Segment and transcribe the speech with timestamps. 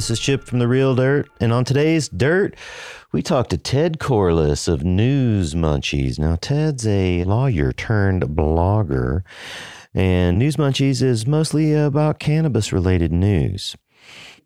[0.00, 1.28] this is Chip from The Real Dirt.
[1.40, 2.56] And on today's Dirt,
[3.12, 6.18] we talked to Ted Corless of News Munchies.
[6.18, 9.24] Now, Ted's a lawyer turned blogger,
[9.92, 13.76] and News Munchies is mostly about cannabis related news.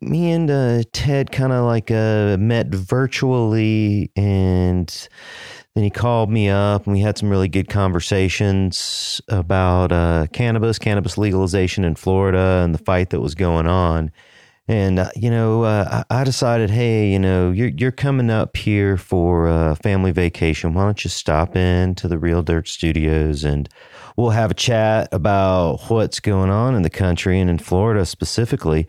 [0.01, 5.07] Me and uh, Ted kind of like uh, met virtually, and
[5.73, 10.77] then he called me up and we had some really good conversations about uh, cannabis,
[10.77, 14.11] cannabis legalization in Florida, and the fight that was going on.
[14.67, 18.97] And uh, you know, uh, I decided, hey, you know, you're you're coming up here
[18.97, 20.73] for a family vacation.
[20.73, 23.69] Why don't you stop in to the Real Dirt Studios and
[24.17, 28.87] we'll have a chat about what's going on in the country and in Florida specifically.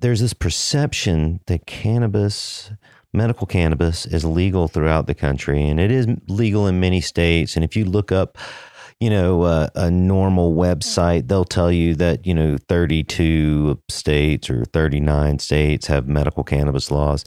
[0.00, 2.70] There's this perception that cannabis
[3.12, 7.56] medical cannabis is legal throughout the country and it is legal in many states.
[7.56, 8.38] And if you look up,
[9.00, 14.64] you know, uh, a normal website, they'll tell you that, you know, 32 states or
[14.64, 17.24] 39 states have medical cannabis laws.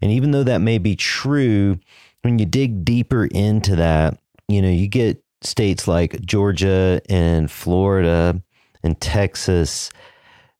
[0.00, 1.78] And even though that may be true,
[2.22, 8.40] when you dig deeper into that, you know, you get states like Georgia and Florida
[8.82, 9.90] and Texas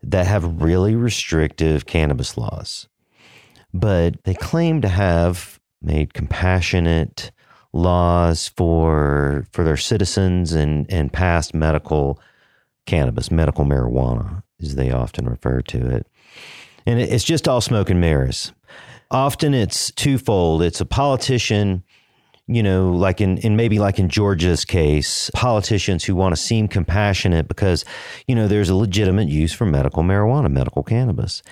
[0.03, 2.89] that have really restrictive cannabis laws
[3.75, 7.31] but they claim to have made compassionate
[7.73, 12.21] laws for for their citizens and and passed medical
[12.87, 16.07] cannabis, medical marijuana, as they often refer to it.
[16.87, 18.53] And it's just all smoke and mirrors.
[19.11, 20.63] Often it's twofold.
[20.63, 21.85] It's a politician
[22.49, 26.67] you know, like in, in maybe like in Georgia's case, politicians who want to seem
[26.67, 27.85] compassionate because,
[28.27, 31.43] you know, there's a legitimate use for medical marijuana, medical cannabis.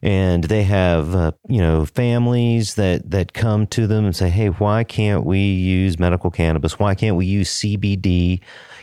[0.00, 4.48] And they have, uh, you know, families that, that come to them and say, hey,
[4.48, 6.78] why can't we use medical cannabis?
[6.78, 8.40] Why can't we use CBD?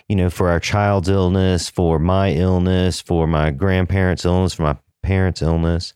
[0.10, 4.78] You know, for our child's illness, for my illness, for my grandparents' illness, for my
[5.02, 5.94] parents' illness.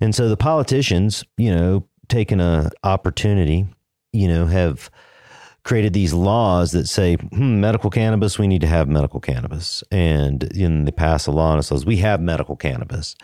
[0.00, 3.66] And so the politicians, you know, taking a opportunity
[4.12, 4.90] you know, have
[5.68, 9.84] created these laws that say, hmm, medical cannabis, we need to have medical cannabis.
[9.90, 13.14] And in they pass a law and it says, we have medical cannabis.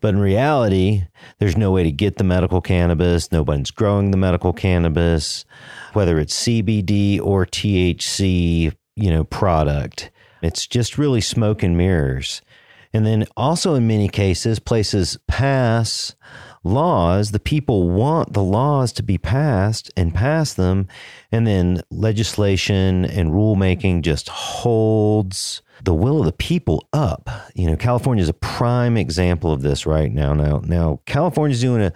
[0.00, 1.02] But in reality,
[1.38, 3.32] there's no way to get the medical cannabis.
[3.32, 5.44] Nobody's growing the medical cannabis,
[5.92, 10.12] whether it's CBD or THC, you know, product.
[10.42, 12.40] It's just really smoke and mirrors.
[12.92, 16.14] And then also in many cases, places pass
[16.62, 20.88] laws, the people want the laws to be passed and pass them.
[21.32, 27.30] And then legislation and rulemaking just holds the will of the people up.
[27.54, 30.34] You know, California is a prime example of this right now.
[30.34, 31.92] Now, now California is doing a,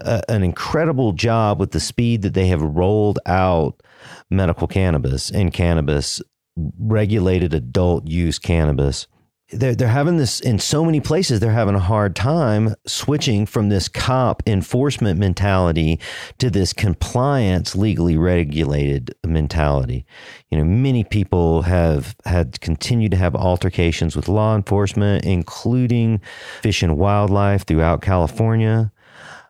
[0.00, 3.80] a, an incredible job with the speed that they have rolled out
[4.28, 6.20] medical cannabis and cannabis
[6.56, 9.06] regulated adult use cannabis
[9.52, 13.68] they're, they're having this in so many places they're having a hard time switching from
[13.68, 15.98] this cop enforcement mentality
[16.38, 20.04] to this compliance legally regulated mentality.
[20.50, 26.20] You know many people have had continued to have altercations with law enforcement including
[26.62, 28.92] fish and wildlife throughout california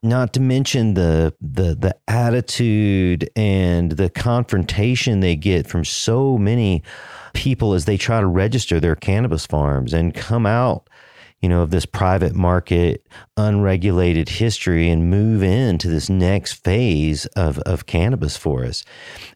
[0.03, 6.83] not to mention the the the attitude and the confrontation they get from so many
[7.35, 10.89] people as they try to register their cannabis farms and come out
[11.41, 13.07] you know of this private market
[13.37, 18.85] unregulated history and move into this next phase of of cannabis for us.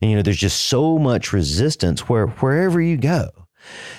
[0.01, 3.44] And you know there's just so much resistance where wherever you go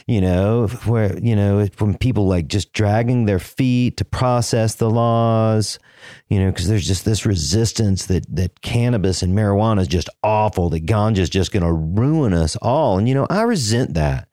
[0.08, 4.90] you know, where, you know, from people like just dragging their feet to process the
[4.90, 5.80] laws,
[6.30, 10.70] you know, because there's just this resistance that, that cannabis and marijuana is just awful,
[10.70, 12.98] that ganja is just going to ruin us all.
[12.98, 14.28] And, you know, I resent that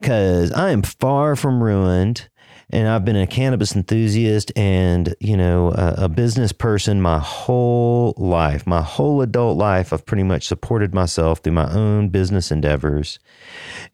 [0.00, 2.28] because I am far from ruined
[2.70, 8.14] and I've been a cannabis enthusiast and you know a, a, business person my whole
[8.16, 9.92] life, my whole adult life.
[9.92, 13.18] I've pretty much supported myself through my own business endeavors,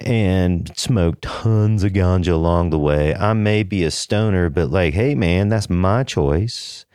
[0.01, 3.15] and smoked tons of ganja along the way.
[3.15, 6.87] I may be a stoner, but like, hey man, that's my choice.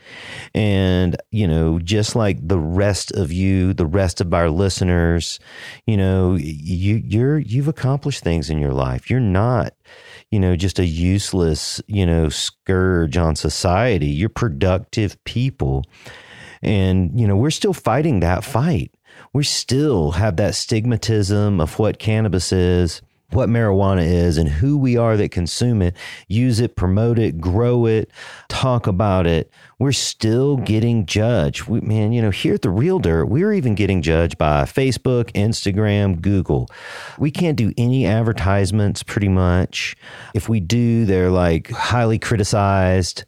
[0.54, 5.40] And, you know, just like the rest of you, the rest of our listeners,
[5.86, 9.10] you know, you, you're, you've accomplished things in your life.
[9.10, 9.74] You're not,
[10.32, 14.08] you know, just a useless, you know, scourge on society.
[14.08, 15.84] You're productive people.
[16.62, 18.92] And, you know, we're still fighting that fight.
[19.34, 23.02] We still have that stigmatism of what cannabis is
[23.32, 25.96] what marijuana is and who we are that consume it,
[26.28, 28.10] use it, promote it, grow it,
[28.48, 31.68] talk about it, we're still getting judged.
[31.68, 35.32] We, man, you know, here at the Real Dirt, we're even getting judged by Facebook,
[35.34, 36.68] Instagram, Google.
[37.20, 39.96] We can't do any advertisements pretty much.
[40.34, 43.26] If we do, they're like highly criticized.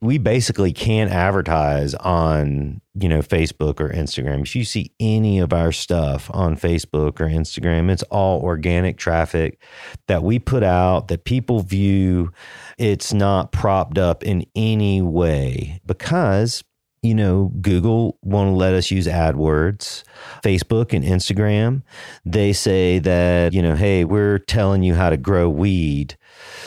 [0.00, 4.42] We basically can't advertise on you know, Facebook or Instagram.
[4.42, 9.60] If you see any of our stuff on Facebook or Instagram, it's all organic traffic
[10.08, 12.32] that we put out that people view.
[12.78, 16.62] It's not propped up in any way because
[17.02, 20.04] you know, Google won't let us use AdWords,
[20.44, 21.82] Facebook and Instagram.
[22.24, 26.16] They say that, you know, hey, we're telling you how to grow weed.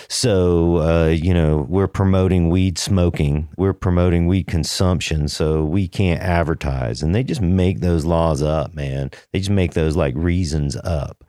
[0.08, 5.28] So, uh, you know, we're promoting weed smoking, we're promoting weed consumption.
[5.28, 7.02] So we can't advertise.
[7.02, 9.12] And they just make those laws up, man.
[9.34, 11.24] They just make those like reasons up,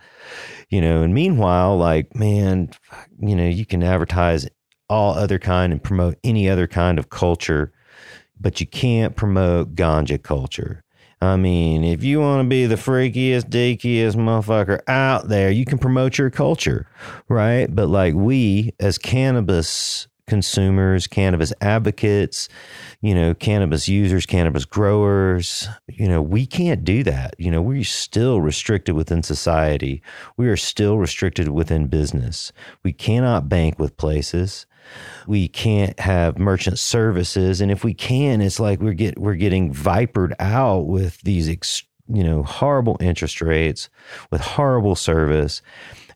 [0.69, 1.03] you know.
[1.03, 2.71] And meanwhile, like, man,
[3.19, 4.49] you know, you can advertise
[4.89, 7.73] all other kind and promote any other kind of culture
[8.41, 10.83] but you can't promote ganja culture.
[11.21, 15.79] I mean, if you want to be the freakiest, deakiest motherfucker out there, you can
[15.79, 16.89] promote your culture,
[17.29, 17.75] right?
[17.75, 22.49] But like we, as cannabis consumers, cannabis advocates,
[23.01, 27.35] you know, cannabis users, cannabis growers, you know, we can't do that.
[27.39, 30.03] You know, we're still restricted within society.
[30.37, 32.53] We are still restricted within business.
[32.83, 34.67] We cannot bank with places
[35.27, 37.61] we can't have merchant services.
[37.61, 41.83] And if we can it's like we're get we're getting vipered out with these ex,
[42.09, 43.89] you know horrible interest rates
[44.31, 45.63] with horrible service.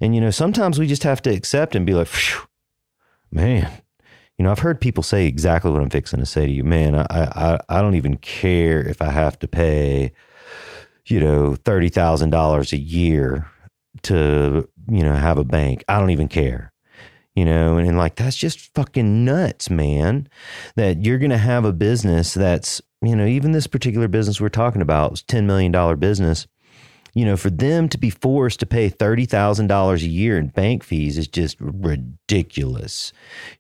[0.01, 2.09] And you know sometimes we just have to accept and be like
[3.31, 3.71] man.
[4.39, 6.65] You know i've heard people say exactly what i'm fixing to say to you.
[6.65, 10.13] Man i i i don't even care if i have to pay
[11.11, 13.51] you know $30,000 a year
[14.03, 15.85] to you know have a bank.
[15.89, 16.70] I don't even care
[17.35, 20.29] you know, and, and like that's just fucking nuts, man.
[20.77, 24.49] That you're going to have a business that's, you know, even this particular business we're
[24.49, 26.47] talking about, is $10 million business,
[27.15, 31.19] you know, for them to be forced to pay $30,000 a year in bank fees
[31.19, 33.13] is just ridiculous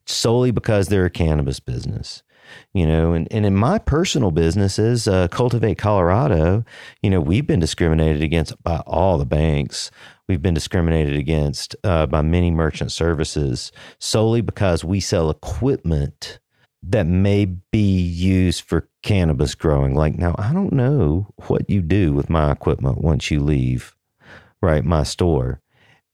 [0.06, 2.22] solely because they're a cannabis business
[2.72, 6.64] you know and, and in my personal businesses uh, cultivate colorado
[7.02, 9.90] you know we've been discriminated against by all the banks
[10.30, 16.38] we've been discriminated against uh, by many merchant services solely because we sell equipment
[16.84, 19.92] that may be used for cannabis growing.
[19.96, 23.96] Like now, I don't know what you do with my equipment once you leave,
[24.62, 25.60] right, my store.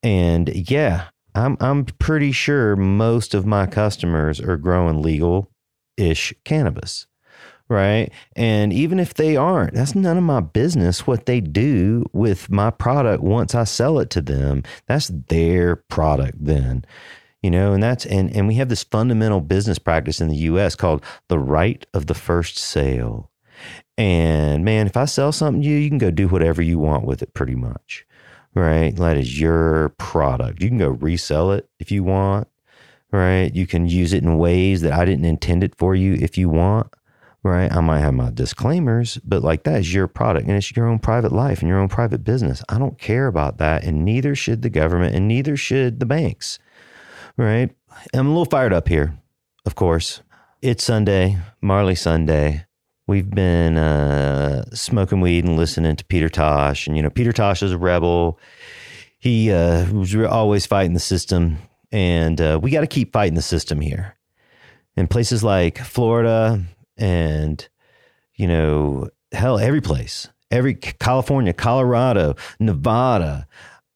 [0.03, 5.51] And yeah, I'm I'm pretty sure most of my customers are growing legal
[5.99, 7.07] ish cannabis
[7.69, 8.11] right?
[8.35, 12.71] And even if they aren't, that's none of my business what they do with my
[12.71, 14.63] product once I sell it to them.
[14.87, 16.85] That's their product then.
[17.43, 20.75] You know, and that's and and we have this fundamental business practice in the US
[20.75, 23.31] called the right of the first sale.
[23.99, 27.05] And man, if I sell something to you, you can go do whatever you want
[27.05, 28.07] with it pretty much.
[28.55, 28.97] Right?
[28.97, 30.63] That is your product.
[30.63, 32.49] You can go resell it if you want
[33.13, 33.55] right?
[33.55, 36.49] You can use it in ways that I didn't intend it for you if you
[36.49, 36.93] want
[37.47, 37.73] right?
[37.73, 40.99] I might have my disclaimers, but like that is your product and it's your own
[40.99, 42.63] private life and your own private business.
[42.69, 43.85] I don't care about that.
[43.85, 46.59] And neither should the government and neither should the banks,
[47.37, 47.71] right?
[48.13, 49.17] I'm a little fired up here,
[49.65, 50.23] of course.
[50.61, 52.67] It's Sunday, Marley Sunday.
[53.07, 56.87] We've been uh, smoking weed and listening to Peter Tosh.
[56.87, 58.41] And, you know, Peter Tosh is a rebel.
[59.19, 61.59] He uh, was always fighting the system.
[61.93, 64.17] And uh, we got to keep fighting the system here.
[64.97, 66.65] In places like Florida,
[66.97, 67.69] and
[68.35, 73.47] you know hell every place every california colorado nevada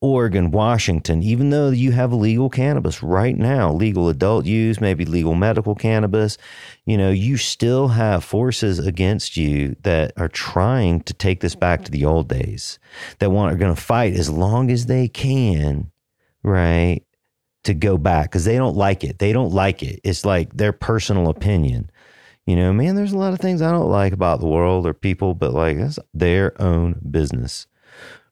[0.03, 5.35] oregon washington even though you have legal cannabis right now legal adult use maybe legal
[5.35, 6.39] medical cannabis
[6.87, 11.85] you know you still have forces against you that are trying to take this back
[11.85, 12.79] to the old days
[13.19, 15.91] that want are going to fight as long as they can
[16.43, 17.03] right
[17.65, 19.19] to go back because they don't like it.
[19.19, 20.01] They don't like it.
[20.05, 21.91] It's like their personal opinion
[22.47, 24.95] you know, man, there's a lot of things I don't like about the world or
[24.95, 27.67] people, but like that's their own business.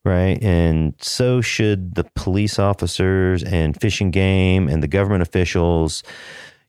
[0.05, 0.43] Right.
[0.43, 6.03] And so should the police officers and fish and game and the government officials,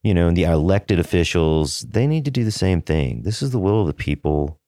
[0.04, 1.82] you know, and the elected officials.
[1.82, 3.22] They need to do the same thing.
[3.22, 4.60] This is the will of the people.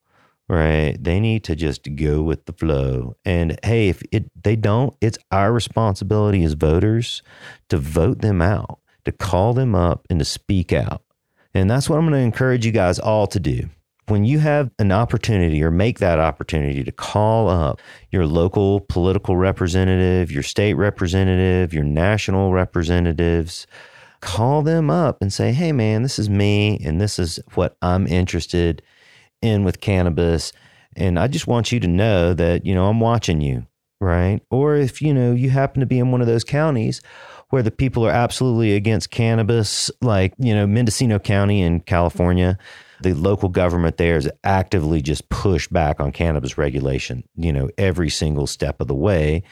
[0.48, 0.98] Right.
[1.00, 3.16] They need to just go with the flow.
[3.26, 7.24] And hey, if it they don't, it's our responsibility as voters
[7.70, 11.04] to vote them out, to call them up and to speak out
[11.54, 13.70] and that's what I'm going to encourage you guys all to do.
[14.12, 17.80] when you have an opportunity or make that opportunity to call up
[18.12, 23.66] your local political representative, your state representative, your national representatives,
[24.20, 28.06] call them up and say, hey, man, this is me and this is what I'm
[28.06, 28.82] interested
[29.42, 30.52] in with cannabis.
[30.96, 33.66] And I just want you to know that, you know, I'm watching you,
[34.02, 34.42] right?
[34.52, 37.02] Or if, you know, you happen to be in one of those counties
[37.52, 42.58] where the people are absolutely against cannabis, like, you know, Mendocino County in California
[43.02, 48.10] the local government there is actively just pushed back on cannabis regulation, you know, every
[48.10, 49.44] single step of the way.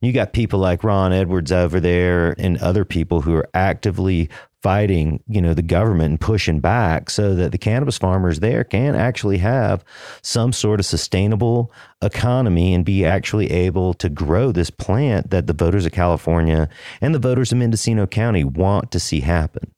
[0.00, 4.30] You got people like Ron Edwards over there and other people who are actively
[4.64, 8.94] fighting, you know, the government and pushing back so that the cannabis farmers there can
[8.94, 9.84] actually have
[10.22, 15.52] some sort of sustainable economy and be actually able to grow this plant that the
[15.52, 16.66] voters of California
[17.02, 19.70] and the voters of Mendocino County want to see happen.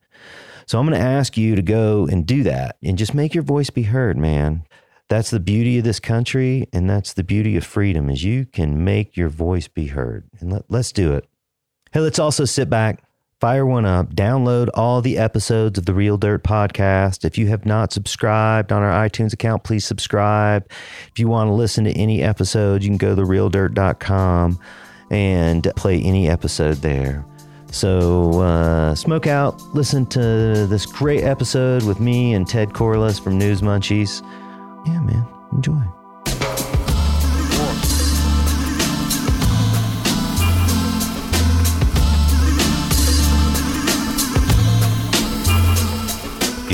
[0.68, 3.42] So I'm going to ask you to go and do that and just make your
[3.42, 4.62] voice be heard, man.
[5.08, 8.84] That's the beauty of this country and that's the beauty of freedom is you can
[8.84, 10.30] make your voice be heard.
[10.38, 11.26] And let, let's do it.
[11.90, 13.02] Hey, let's also sit back,
[13.40, 17.24] fire one up, download all the episodes of the Real Dirt podcast.
[17.24, 20.66] If you have not subscribed on our iTunes account, please subscribe.
[21.10, 24.58] If you want to listen to any episodes, you can go to realdirt.com
[25.10, 27.24] and play any episode there.
[27.70, 33.36] So uh, smoke out, listen to this great episode with me and Ted Corless from
[33.36, 34.22] News Munchies.
[34.86, 36.65] Yeah, man, enjoy.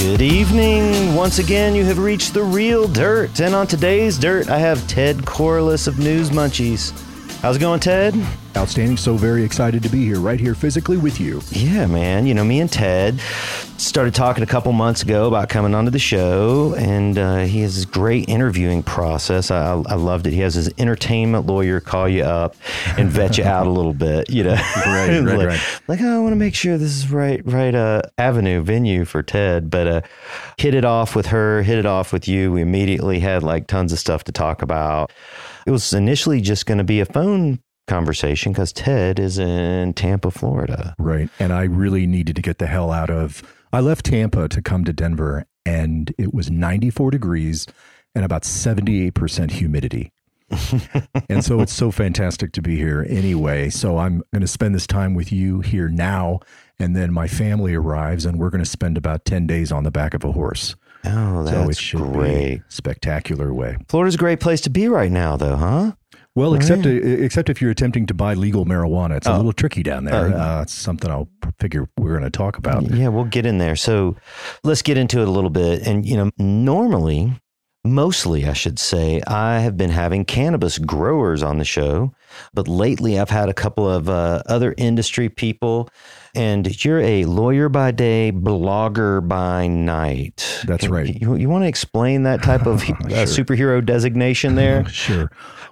[0.02, 1.14] Good evening.
[1.14, 3.40] Once again, you have reached the real dirt.
[3.40, 6.90] And on today's dirt, I have Ted Corless of News Munchies.
[7.43, 8.15] How's it going, Ted?
[8.57, 8.97] Outstanding.
[8.97, 11.43] So very excited to be here, right here physically with you.
[11.51, 12.25] Yeah, man.
[12.25, 13.19] You know, me and Ted
[13.79, 17.75] started talking a couple months ago about coming onto the show, and uh, he has
[17.75, 19.51] this great interviewing process.
[19.51, 20.35] I, I, loved it.
[20.35, 22.55] He has his entertainment lawyer call you up
[22.97, 24.53] and vet you out a little bit, you know.
[24.87, 25.81] Right, right, like, right.
[25.89, 29.21] Like, oh, I want to make sure this is right, right uh, avenue, venue for
[29.21, 29.69] Ted.
[29.69, 30.01] But uh,
[30.59, 32.53] hit it off with her, hit it off with you.
[32.53, 35.11] We immediately had like tons of stuff to talk about.
[35.66, 40.31] It was initially just going to be a phone conversation because Ted is in Tampa,
[40.31, 40.95] Florida.
[40.99, 41.28] Right.
[41.38, 43.42] And I really needed to get the hell out of.
[43.73, 47.66] I left Tampa to come to Denver, and it was 94 degrees
[48.14, 50.12] and about 78% humidity.
[51.31, 53.71] and so it's so fantastic to be here anyway.
[53.71, 56.40] So I'm going to spend this time with you here now.
[56.78, 59.90] And then my family arrives, and we're going to spend about 10 days on the
[59.90, 60.75] back of a horse.
[61.04, 62.56] Oh, that's so it should great.
[62.59, 63.76] Be spectacular way.
[63.88, 65.92] Florida's a great place to be right now, though, huh?
[66.35, 67.02] Well, except right.
[67.02, 69.35] uh, except if you're attempting to buy legal marijuana, it's oh.
[69.35, 70.35] a little tricky down there.
[70.35, 71.28] Uh, uh, it's something I'll
[71.59, 72.90] figure we're going to talk about.
[72.90, 73.76] Yeah, we'll get in there.
[73.76, 74.16] So
[74.64, 75.87] let's get into it a little bit.
[75.87, 77.38] And you know, normally,
[77.85, 82.14] mostly, I should say, I have been having cannabis growers on the show,
[82.54, 85.90] but lately I've had a couple of uh, other industry people
[86.35, 90.62] and you're a lawyer by day, blogger by night.
[90.67, 91.15] That's right.
[91.21, 92.97] You, you want to explain that type of sure.
[92.97, 94.89] uh, superhero designation there?
[94.89, 95.31] sure.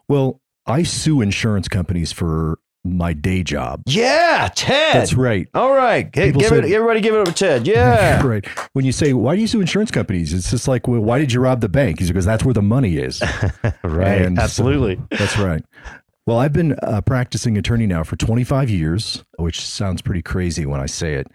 [0.08, 3.82] Well, I sue insurance companies for my day job.
[3.86, 4.94] Yeah, Ted.
[4.94, 5.46] That's right.
[5.54, 6.08] All right.
[6.14, 7.66] Hey, give it, everybody give it up to Ted.
[7.66, 8.24] Yeah.
[8.26, 8.46] right.
[8.72, 10.32] When you say, why do you sue insurance companies?
[10.32, 11.98] It's just like, well, why did you rob the bank?
[11.98, 13.22] Because that's where the money is.
[13.84, 14.22] right.
[14.22, 14.96] And Absolutely.
[14.96, 15.62] So, that's right.
[16.26, 20.80] Well, I've been a practicing attorney now for 25 years, which sounds pretty crazy when
[20.80, 21.26] I say it,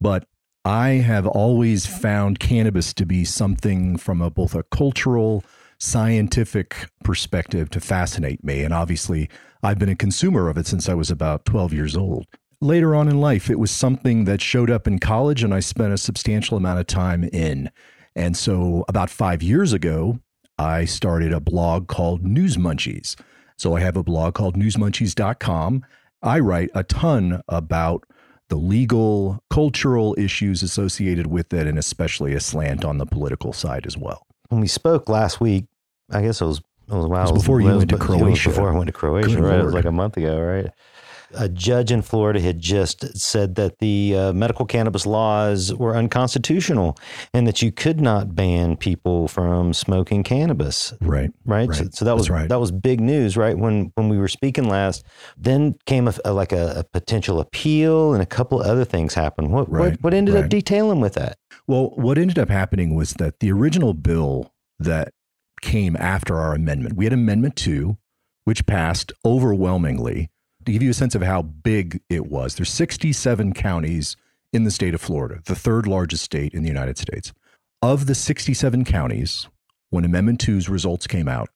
[0.00, 0.26] but
[0.64, 5.44] I have always found cannabis to be something from a, both a cultural,
[5.80, 8.62] scientific perspective to fascinate me.
[8.62, 9.28] And obviously,
[9.62, 12.26] I've been a consumer of it since I was about 12 years old.
[12.60, 15.92] Later on in life, it was something that showed up in college, and I spent
[15.92, 17.70] a substantial amount of time in.
[18.16, 20.20] And so, about five years ago,
[20.58, 23.14] I started a blog called News Munchies
[23.58, 25.84] so I have a blog called newsmunchies.com.
[26.22, 28.04] I write a ton about
[28.48, 33.86] the legal, cultural issues associated with it, and especially a slant on the political side
[33.86, 34.26] as well.
[34.48, 35.66] When we spoke last week,
[36.10, 38.48] I guess it was, it was, wow, it was before you went to Croatia.
[38.48, 39.50] Before I went to Croatia, Good right?
[39.50, 39.60] Lord.
[39.60, 40.70] It was like a month ago, right?
[41.34, 46.96] A judge in Florida had just said that the uh, medical cannabis laws were unconstitutional
[47.34, 50.94] and that you could not ban people from smoking cannabis.
[51.00, 51.30] Right.
[51.44, 51.68] Right.
[51.68, 51.76] right.
[51.76, 52.48] So, so, that was right.
[52.48, 53.56] that was big news, right?
[53.56, 55.04] When when we were speaking last,
[55.36, 59.52] then came a, a, like a, a, potential appeal and a couple other things happened.
[59.52, 59.92] What right.
[59.92, 61.38] what, what ended up detailing with that?
[61.66, 65.12] Well, what ended up happening was that the original bill that
[65.60, 67.98] came after our amendment, we had Amendment Two,
[68.44, 70.30] which passed overwhelmingly
[70.68, 74.16] to give you a sense of how big it was, there's 67 counties
[74.52, 77.32] in the state of Florida, the third largest state in the United States.
[77.82, 79.48] Of the 67 counties,
[79.90, 81.48] when Amendment 2's results came out,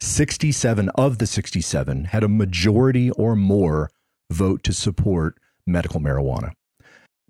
[0.00, 3.90] 67 of the 67 had a majority or more
[4.30, 5.36] vote to support
[5.66, 6.52] medical marijuana.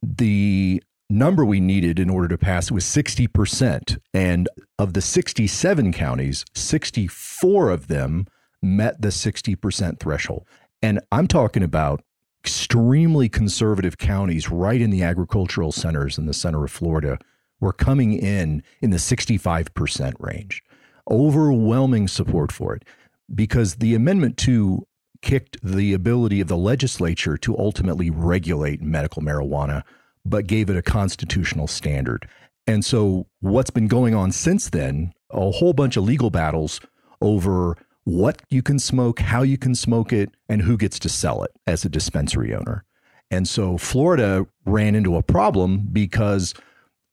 [0.03, 3.99] The number we needed in order to pass was 60%.
[4.15, 8.27] And of the 67 counties, 64 of them
[8.63, 10.47] met the 60% threshold.
[10.83, 12.03] And I'm talking about
[12.43, 17.19] extremely conservative counties right in the agricultural centers in the center of Florida
[17.61, 20.63] were coming in in the 65% range.
[21.11, 22.85] Overwhelming support for it
[23.35, 24.87] because the Amendment 2
[25.23, 29.83] kicked the ability of the legislature to ultimately regulate medical marijuana,
[30.25, 32.27] but gave it a constitutional standard.
[32.67, 36.81] And so, what's been going on since then, a whole bunch of legal battles
[37.21, 41.43] over what you can smoke, how you can smoke it, and who gets to sell
[41.43, 42.85] it as a dispensary owner.
[43.31, 46.55] And so Florida ran into a problem because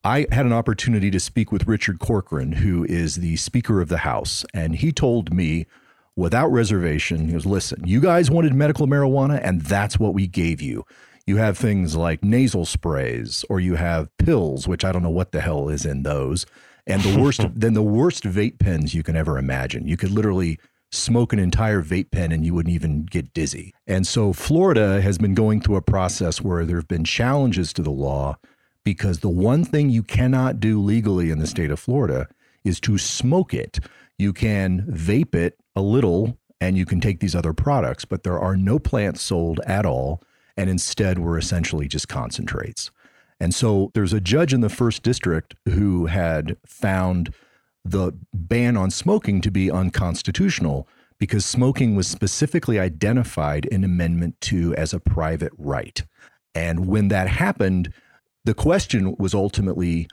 [0.03, 3.99] I had an opportunity to speak with Richard Corcoran, who is the Speaker of the
[3.99, 4.45] House.
[4.53, 5.67] And he told me
[6.15, 10.61] without reservation, he goes, Listen, you guys wanted medical marijuana, and that's what we gave
[10.61, 10.85] you.
[11.27, 15.33] You have things like nasal sprays, or you have pills, which I don't know what
[15.33, 16.45] the hell is in those.
[16.87, 19.87] And the worst, then the worst vape pens you can ever imagine.
[19.87, 20.57] You could literally
[20.91, 23.73] smoke an entire vape pen and you wouldn't even get dizzy.
[23.85, 27.81] And so Florida has been going through a process where there have been challenges to
[27.81, 28.37] the law
[28.83, 32.27] because the one thing you cannot do legally in the state of Florida
[32.63, 33.79] is to smoke it.
[34.17, 38.39] You can vape it a little and you can take these other products, but there
[38.39, 40.21] are no plants sold at all.
[40.55, 42.89] And instead, we're essentially just concentrates.
[43.39, 47.33] And so there's a judge in the first district who had found
[47.91, 50.87] the ban on smoking to be unconstitutional
[51.19, 56.03] because smoking was specifically identified in Amendment 2 as a private right.
[56.53, 57.91] And when that happened,
[58.45, 60.07] the question was ultimately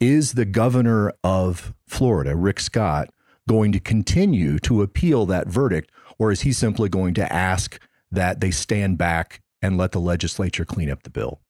[0.00, 3.10] is the governor of Florida, Rick Scott,
[3.48, 7.80] going to continue to appeal that verdict, or is he simply going to ask
[8.10, 11.40] that they stand back and let the legislature clean up the bill?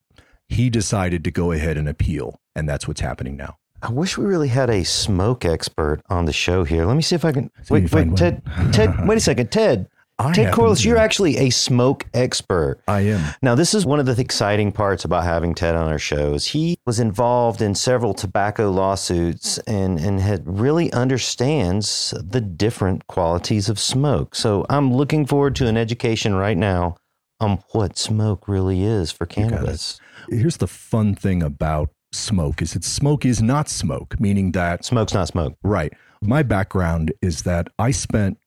[0.48, 3.58] He decided to go ahead and appeal, and that's what's happening now.
[3.82, 6.84] I wish we really had a smoke expert on the show here.
[6.84, 7.50] Let me see if I can.
[7.62, 8.42] See wait, wait, Ted.
[8.72, 9.88] Ted, wait a second, Ted.
[10.20, 12.80] I Ted Corless, you're actually a smoke expert.
[12.88, 13.34] I am.
[13.40, 16.44] Now, this is one of the exciting parts about having Ted on our shows.
[16.46, 23.68] He was involved in several tobacco lawsuits and, and had really understands the different qualities
[23.68, 24.34] of smoke.
[24.34, 26.96] So I'm looking forward to an education right now
[27.38, 30.00] on what smoke really is for cannabis.
[30.28, 35.14] Here's the fun thing about smoke is that smoke is not smoke, meaning that Smoke's
[35.14, 35.56] not smoke.
[35.62, 35.92] Right.
[36.20, 38.38] My background is that I spent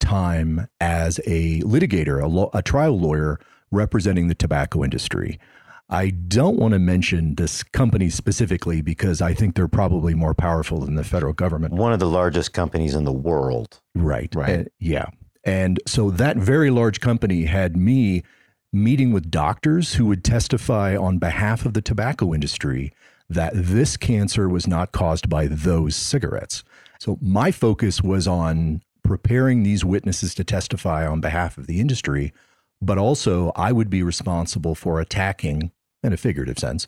[0.00, 3.38] time as a litigator, a, law, a trial lawyer
[3.70, 5.38] representing the tobacco industry.
[5.90, 10.80] I don't want to mention this company specifically because I think they're probably more powerful
[10.80, 11.74] than the federal government.
[11.74, 13.80] One of the largest companies in the world.
[13.94, 14.34] Right.
[14.34, 14.60] Right.
[14.60, 15.06] Uh, yeah.
[15.44, 18.22] And so that very large company had me
[18.70, 22.92] meeting with doctors who would testify on behalf of the tobacco industry
[23.28, 26.64] that this cancer was not caused by those cigarettes.
[26.98, 32.32] So my focus was on preparing these witnesses to testify on behalf of the industry,
[32.80, 36.86] but also I would be responsible for attacking, in a figurative sense,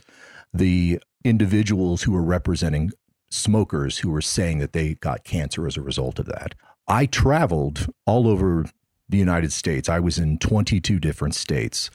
[0.53, 2.93] the individuals who were representing
[3.31, 6.55] smokers who were saying that they got cancer as a result of that.
[6.89, 8.67] I traveled all over
[9.09, 9.89] the United States.
[9.89, 11.91] I was in 22 different states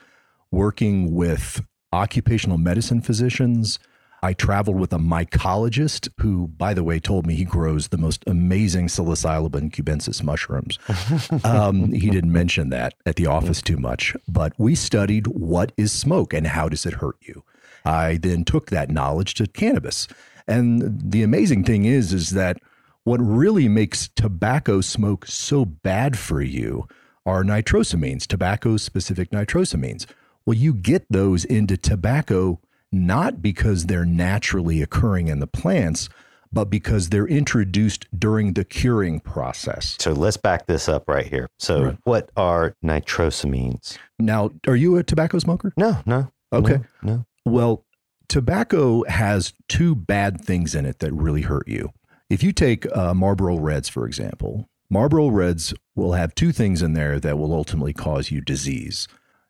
[0.52, 3.80] working with occupational medicine physicians.
[4.26, 8.24] I traveled with a mycologist who, by the way, told me he grows the most
[8.26, 10.80] amazing psilocybin cubensis mushrooms.
[11.44, 15.92] um, he didn't mention that at the office too much, but we studied what is
[15.92, 17.44] smoke and how does it hurt you.
[17.86, 20.08] I then took that knowledge to cannabis.
[20.48, 22.58] And the amazing thing is, is that
[23.04, 26.88] what really makes tobacco smoke so bad for you
[27.28, 30.08] are nitrosamines, tobacco specific nitrosamines.
[30.48, 32.60] Well, you get those into tobacco
[32.96, 36.10] not because they're naturally occurring in the plants,
[36.52, 39.98] but because they're introduced during the curing process.
[40.00, 41.50] So let's back this up right here.
[41.60, 41.98] So, Right.
[42.06, 43.98] what are nitrosamines?
[44.20, 45.74] Now, are you a tobacco smoker?
[45.78, 46.32] No, no.
[46.54, 46.80] Okay.
[47.04, 47.12] No.
[47.14, 47.26] no.
[47.46, 47.84] Well,
[48.30, 51.92] tobacco has two bad things in it that really hurt you.
[52.30, 56.94] If you take uh, Marlboro Reds, for example, Marlboro Reds will have two things in
[56.94, 59.08] there that will ultimately cause you disease.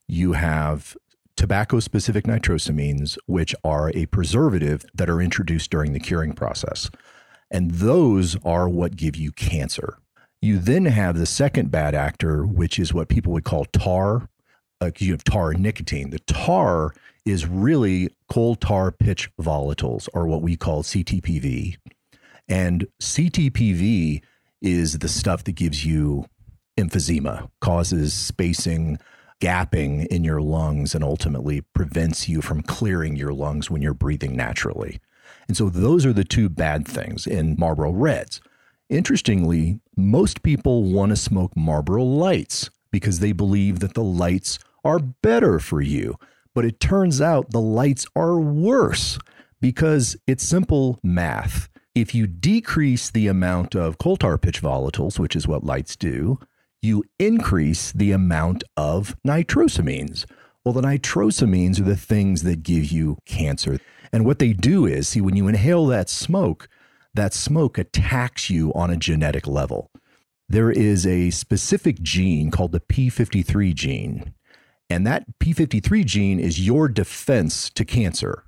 [0.07, 0.97] You have
[1.35, 6.89] tobacco specific nitrosamines, which are a preservative that are introduced during the curing process.
[7.51, 9.97] And those are what give you cancer.
[10.41, 14.29] You then have the second bad actor, which is what people would call tar.
[14.81, 16.09] Uh, you have tar and nicotine.
[16.09, 16.93] The tar
[17.25, 21.77] is really coal tar pitch volatiles, or what we call CTPV.
[22.47, 24.21] And CTPV
[24.61, 26.25] is the stuff that gives you
[26.77, 28.99] emphysema, causes spacing,
[29.41, 34.35] gapping in your lungs, and ultimately prevents you from clearing your lungs when you're breathing
[34.35, 34.99] naturally.
[35.47, 38.41] And so those are the two bad things in Marlboro Reds.
[38.89, 44.99] Interestingly, most people want to smoke Marlboro Lights because they believe that the lights are
[44.99, 46.15] better for you.
[46.53, 49.19] But it turns out the lights are worse
[49.59, 51.67] because it's simple math.
[51.93, 56.39] If you decrease the amount of coal tar pitch volatiles, which is what lights do,
[56.85, 60.25] you increase the amount of nitrosamines.
[60.63, 63.79] Well, the nitrosamines are the things that give you cancer.
[64.13, 66.69] And what they do is, see, when you inhale that smoke,
[67.13, 69.91] that smoke attacks you on a genetic level.
[70.47, 74.33] There is a specific gene called the P53 gene.
[74.89, 78.43] And that P53 gene is your defense to cancer.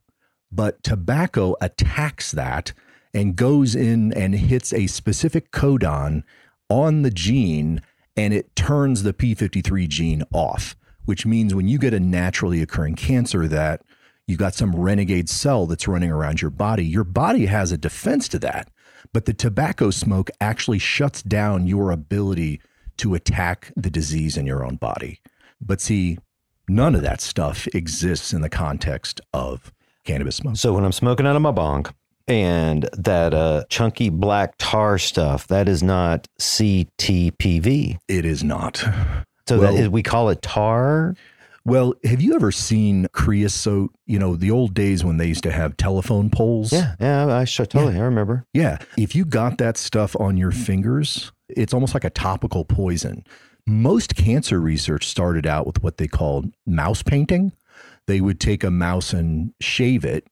[0.51, 2.73] But tobacco attacks that
[3.13, 6.23] and goes in and hits a specific codon
[6.69, 7.81] on the gene
[8.17, 10.75] and it turns the P53 gene off,
[11.05, 13.83] which means when you get a naturally occurring cancer that
[14.25, 18.27] you've got some renegade cell that's running around your body, your body has a defense
[18.29, 18.69] to that.
[19.13, 22.59] But the tobacco smoke actually shuts down your ability
[22.97, 25.21] to attack the disease in your own body.
[25.61, 26.17] But see,
[26.67, 29.71] none of that stuff exists in the context of
[30.03, 30.57] cannabis smoke.
[30.57, 31.85] So when I'm smoking out of my bong
[32.27, 37.97] and that uh, chunky black tar stuff, that is not CTPV.
[38.07, 38.77] It is not.
[39.47, 41.15] So Well- that is, we call it tar.
[41.65, 43.91] Well, have you ever seen creosote?
[44.05, 46.71] You know, the old days when they used to have telephone poles?
[46.71, 47.97] Yeah, yeah, I sure totally.
[47.97, 48.45] I remember.
[48.53, 48.77] Yeah.
[48.97, 53.25] If you got that stuff on your fingers, it's almost like a topical poison.
[53.65, 57.51] Most cancer research started out with what they called mouse painting.
[58.05, 60.25] They would take a mouse and shave it,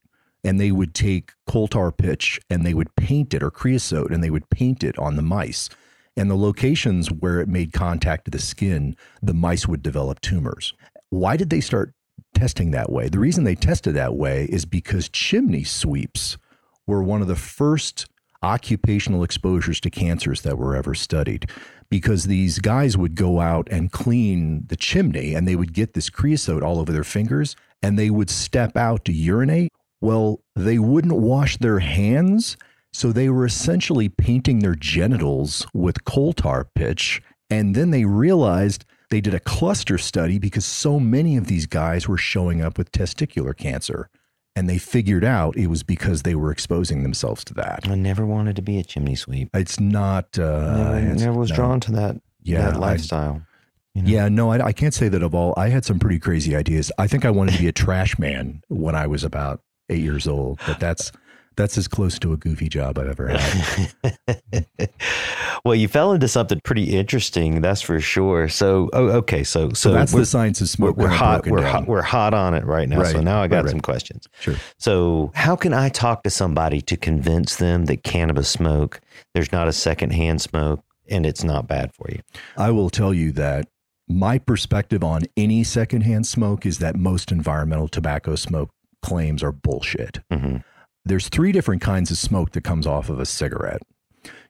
[0.45, 4.23] and they would take coal tar pitch and they would paint it or creosote and
[4.23, 5.69] they would paint it on the mice.
[6.15, 10.73] And the locations where it made contact to the skin, the mice would develop tumors.
[11.09, 11.93] Why did they start
[12.33, 13.09] testing that way?
[13.09, 16.37] The reason they tested that way is because chimney sweeps
[16.87, 18.05] were one of the first
[18.43, 21.49] occupational exposures to cancers that were ever studied
[21.89, 26.09] because these guys would go out and clean the chimney and they would get this
[26.09, 29.71] creosote all over their fingers and they would step out to urinate.
[30.05, 32.57] Well, they wouldn't wash their hands.
[32.93, 37.21] So they were essentially painting their genitals with coal tar pitch.
[37.49, 42.07] And then they realized they did a cluster study because so many of these guys
[42.07, 44.09] were showing up with testicular cancer.
[44.55, 47.81] And they figured out it was because they were exposing themselves to that.
[47.89, 49.49] I never wanted to be a chimney sweep.
[49.53, 50.39] It's not.
[50.39, 51.55] Uh, Never, it's- never was no.
[51.57, 53.41] drawn to that, Yeah, that I- lifestyle.
[53.93, 54.09] you know?
[54.09, 55.53] Yeah, no, I, I can't say that of all.
[55.57, 56.89] I had some pretty crazy ideas.
[56.97, 60.27] I think I wanted to be a trash man when I was about eight years
[60.27, 61.11] old, but that's
[61.55, 63.95] that's as close to a goofy job I've ever had.
[65.65, 68.49] well, you fell into something pretty interesting, that's for sure.
[68.49, 70.97] So, oh, okay, so so, So that's the science of smoke.
[70.97, 71.47] we're hot.
[71.47, 71.71] We're down.
[71.71, 71.87] hot.
[71.87, 73.03] We're hot on it right now.
[73.03, 73.71] So now I got right, right.
[73.71, 74.27] some questions.
[74.39, 74.55] Sure.
[74.77, 78.99] So, how can I talk to somebody to convince them that cannabis smoke,
[79.33, 82.19] there's not a secondhand smoke, and it's not bad for you?
[82.57, 83.69] I will tell you that
[84.07, 88.69] my perspective on any secondhand smoke is that most environmental tobacco smoke
[89.05, 90.19] claims are bullshit.
[90.31, 90.57] hmm
[91.05, 93.81] There's three different kinds of smoke that comes off of a cigarette.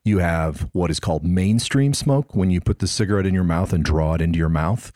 [0.04, 3.74] You have what is called mainstream smoke when you put the cigarette in your mouth
[3.74, 4.92] and draw it into your mouth.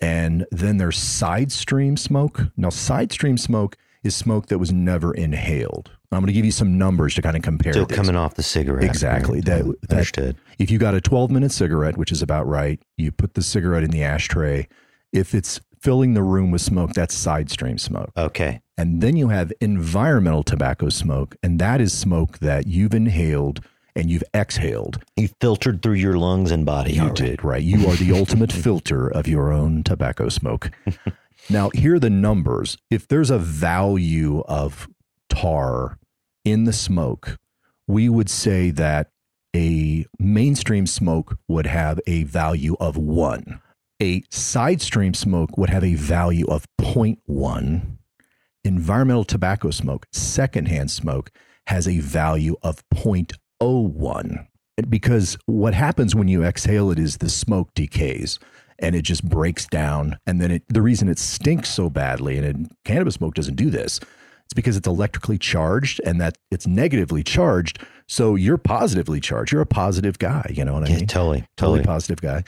[0.00, 2.42] And then there's side stream smoke.
[2.56, 5.90] Now, side stream smoke is smoke that was never inhaled.
[6.12, 7.72] I'm going to give you some numbers to kind of compare.
[7.72, 7.96] Still this.
[7.96, 8.84] coming off the cigarette.
[8.84, 9.40] Exactly.
[9.40, 10.36] That- that- Understood.
[10.58, 13.82] If you got a 12 minute cigarette, which is about right, you put the cigarette
[13.82, 14.68] in the ashtray.
[15.12, 18.10] If it's filling the room with smoke, that's side stream smoke.
[18.16, 18.62] Okay.
[18.78, 23.60] And then you have environmental tobacco smoke, and that is smoke that you've inhaled
[23.94, 25.04] and you've exhaled.
[25.16, 26.94] You filtered through your lungs and body.
[26.94, 27.62] You did, right?
[27.62, 30.70] You are the ultimate filter of your own tobacco smoke.
[31.50, 32.76] now, here are the numbers.
[32.90, 34.88] If there's a value of
[35.28, 35.98] tar
[36.44, 37.36] in the smoke,
[37.86, 39.10] we would say that
[39.54, 43.60] a mainstream smoke would have a value of one.
[44.02, 47.96] A side stream smoke would have a value of 0.1.
[48.64, 51.30] Environmental tobacco smoke, secondhand smoke,
[51.66, 54.46] has a value of 0.01
[54.90, 58.38] because what happens when you exhale it is the smoke decays
[58.80, 62.44] and it just breaks down and then it the reason it stinks so badly and
[62.66, 64.00] it, cannabis smoke doesn't do this
[64.44, 67.78] it's because it's electrically charged and that it's negatively charged
[68.08, 71.38] so you're positively charged you're a positive guy you know what i Yeah, mean totally.
[71.56, 71.84] totally Totally.
[71.84, 72.42] positive guy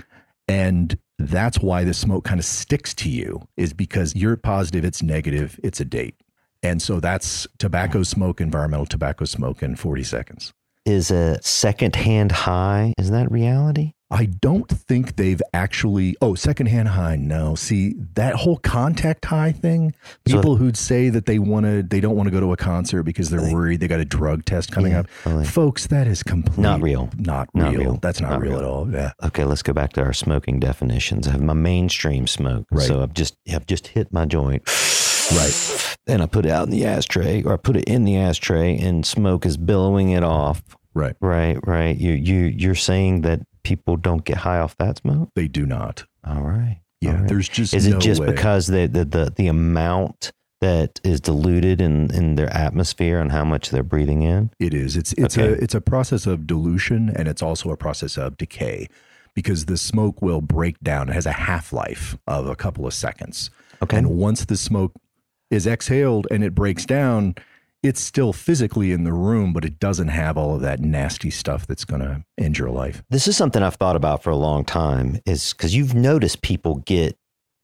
[0.48, 5.02] and that's why the smoke kind of sticks to you is because you're positive it's
[5.02, 6.14] negative it's a date
[6.62, 10.52] and so that's tobacco smoke environmental tobacco smoke in 40 seconds
[10.86, 12.94] is a secondhand high.
[12.96, 13.92] Is that reality?
[14.08, 16.14] I don't think they've actually.
[16.22, 17.16] Oh, secondhand high.
[17.16, 19.94] No, see that whole contact high thing.
[20.28, 22.56] So- People who'd say that they want to, they don't want to go to a
[22.56, 25.06] concert because they're worried they got a drug test coming Yeah, up.
[25.26, 27.08] like- Folks, that is complete, Not real.
[27.18, 27.80] Not, Not real.
[27.80, 27.98] real.
[28.00, 28.58] That's not, Not real, real.
[28.60, 28.90] at all.
[28.92, 29.10] Yeah.
[29.24, 31.26] Okay, let's go back to our smoking definitions.
[31.26, 32.66] I have my mainstream smoke.
[32.70, 32.86] Right.
[32.86, 34.62] So I've just I've just hit my joint.
[35.32, 35.96] Right.
[36.06, 38.78] And I put it out in the ashtray or I put it in the ashtray
[38.78, 40.62] and smoke is billowing it off.
[40.94, 41.16] Right.
[41.20, 41.96] Right, right.
[41.96, 45.30] You you you're saying that people don't get high off that smoke?
[45.34, 46.04] They do not.
[46.24, 46.80] All right.
[47.00, 47.10] Yeah.
[47.10, 47.28] All right.
[47.28, 48.28] There's just Is it no just way.
[48.28, 53.44] because the, the the the amount that is diluted in in their atmosphere and how
[53.44, 54.50] much they're breathing in?
[54.60, 54.96] It is.
[54.96, 55.48] It's it's Okay.
[55.48, 58.88] a it's a process of dilution and it's also a process of decay
[59.34, 61.08] because the smoke will break down.
[61.08, 63.50] It has a half life of a couple of seconds.
[63.82, 63.96] Okay.
[63.98, 64.92] And once the smoke
[65.50, 67.34] is exhaled and it breaks down,
[67.86, 71.66] it's still physically in the room, but it doesn't have all of that nasty stuff
[71.66, 73.02] that's going to end your life.
[73.10, 76.76] This is something I've thought about for a long time is because you've noticed people
[76.76, 77.16] get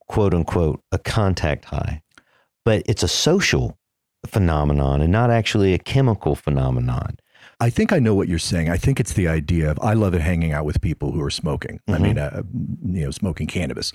[0.08, 2.02] quote unquote a contact high,
[2.64, 3.78] but it's a social
[4.26, 7.18] phenomenon and not actually a chemical phenomenon.
[7.60, 8.70] I think I know what you're saying.
[8.70, 11.30] I think it's the idea of I love it hanging out with people who are
[11.30, 11.80] smoking.
[11.86, 12.42] I mean, uh,
[12.84, 13.92] you know, smoking cannabis.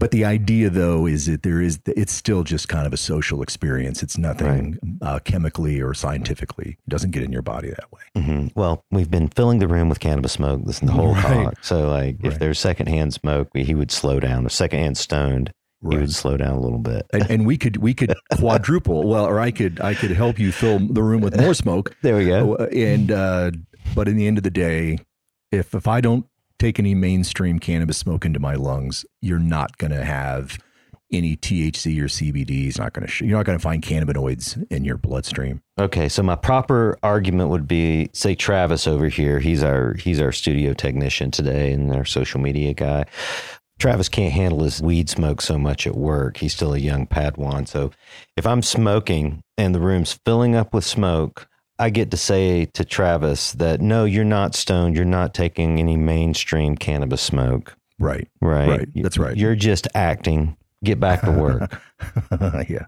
[0.00, 3.42] But the idea, though, is that there is it's still just kind of a social
[3.42, 4.02] experience.
[4.02, 6.70] It's nothing uh, chemically or scientifically.
[6.86, 8.00] It doesn't get in your body that way.
[8.16, 11.44] hmm Well, we've been filling the room with cannabis smoke this the whole Right.
[11.44, 11.54] talk.
[11.62, 12.40] So, like, if Right.
[12.40, 14.46] there's secondhand smoke, he would slow down.
[14.46, 16.00] If secondhand stoned, he Right.
[16.00, 17.06] would slow down a little bit.
[17.12, 19.06] And, and we could we could quadruple.
[19.06, 21.94] Well, or I could I could help you fill the room with more smoke.
[22.02, 22.54] There we go.
[22.56, 23.50] Uh, And uh,
[23.94, 24.98] but in the end of the day,
[25.52, 26.24] if if I don't
[26.60, 30.58] take any mainstream cannabis smoke into my lungs, you're not going to have
[31.12, 32.68] any THC or CBD.
[32.68, 33.10] It's not going to.
[33.10, 35.62] Sh- you're not going to find cannabinoids in your bloodstream.
[35.78, 40.30] Okay, so my proper argument would be say Travis over here, he's our he's our
[40.30, 43.06] studio technician today and our social media guy.
[43.80, 46.36] Travis can't handle his weed smoke so much at work.
[46.36, 47.66] He's still a young Padawan.
[47.66, 47.90] So
[48.36, 51.48] if I'm smoking and the room's filling up with smoke,
[51.80, 54.96] I get to say to Travis that no, you're not stoned.
[54.96, 57.74] You're not taking any mainstream cannabis smoke.
[57.98, 58.28] Right.
[58.40, 58.68] Right.
[58.68, 59.36] Right, that's right.
[59.36, 60.56] You're just acting.
[60.82, 61.78] Get back to work.
[62.70, 62.86] yeah.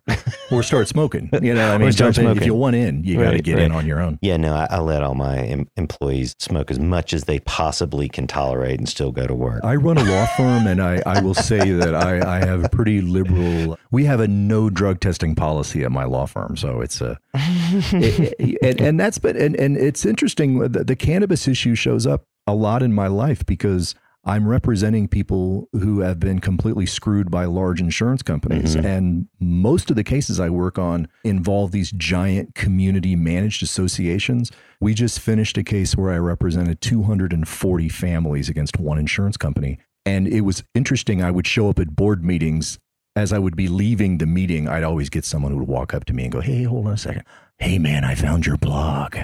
[0.51, 1.29] Or start smoking.
[1.43, 2.27] You know, I mean, start in.
[2.39, 4.19] if you want in, you got to Right, get in on your own.
[4.23, 8.09] Yeah, no, I, I let all my em- employees smoke as much as they possibly
[8.09, 9.63] can tolerate and still go to work.
[9.63, 12.69] I run a law firm, and I, I will say that I, I have a
[12.71, 13.77] pretty liberal.
[13.91, 18.35] We have a no drug testing policy at my law firm, so it's a, it-
[18.39, 20.59] it- and, and that's been and, and it's interesting.
[20.61, 25.69] The, the cannabis issue shows up a lot in my life because I'm representing people
[25.73, 28.87] who have been completely screwed by large insurance companies, mm-hmm.
[28.87, 34.53] and most of the cases I work on involve these giant community managed associations.
[34.81, 39.79] We just finished a case where I represented 240 families against one insurance company.
[40.07, 41.23] And it was interesting.
[41.23, 42.79] I would show up at board meetings.
[43.15, 46.05] As I would be leaving the meeting, I'd always get someone who would walk up
[46.07, 47.25] to me and go, Hey, hold on a second.
[47.59, 49.17] Hey, man, I found your blog.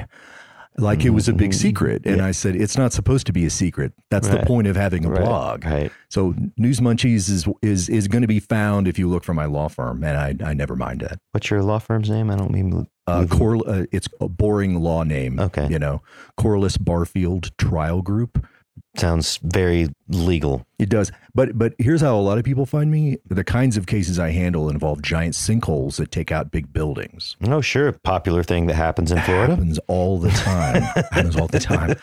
[0.78, 2.02] Like it was a big secret.
[2.06, 3.92] And I said, It's not supposed to be a secret.
[4.10, 5.64] That's the point of having a Right, blog.
[5.64, 5.92] Right.
[6.08, 9.44] So News Munchies is is is going to be found if you look for my
[9.46, 11.18] law firm, and I I never mind that.
[11.32, 12.30] What's your law firm's name?
[12.30, 12.86] I don't mean.
[13.06, 15.40] Uh, Cor, uh, it's a boring law name.
[15.40, 15.66] Okay.
[15.68, 16.02] you know,
[16.38, 18.46] Corless Barfield Trial Group.
[18.96, 20.66] Sounds very legal.
[20.78, 23.18] It does, but but here's how a lot of people find me.
[23.28, 27.36] The kinds of cases I handle involve giant sinkholes that take out big buildings.
[27.46, 27.92] Oh, sure.
[27.92, 29.54] Popular thing that happens in Florida.
[29.54, 30.82] Happens all the time.
[31.12, 31.94] happens all the time.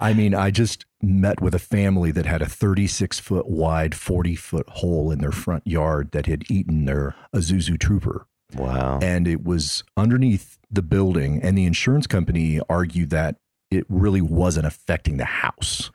[0.00, 4.34] I mean, I just met with a family that had a 36 foot wide, 40
[4.34, 8.26] foot hole in their front yard that had eaten their Isuzu Trooper.
[8.54, 9.00] Wow.
[9.02, 13.36] and it was underneath the building and the insurance company argued that
[13.70, 15.90] it really wasn't affecting the house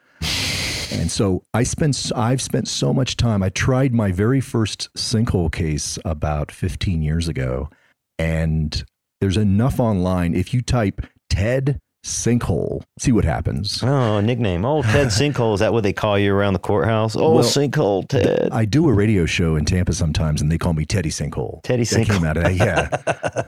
[0.91, 5.51] and so i spent i've spent so much time i tried my very first sinkhole
[5.51, 7.69] case about 15 years ago
[8.17, 8.83] and
[9.21, 14.63] there's enough online if you type ted sinkhole see what happens Oh, nickname.
[14.65, 15.53] Oh, Ted Sinkhole.
[15.53, 17.15] Is that what they call you around the courthouse?
[17.17, 18.49] Oh, Well, Sinkhole Ted.
[18.53, 21.61] I do a radio show in Tampa sometimes, and they call me Teddy Sinkhole.
[21.63, 22.27] Teddy That came Sinkhole.
[22.27, 22.55] out of that,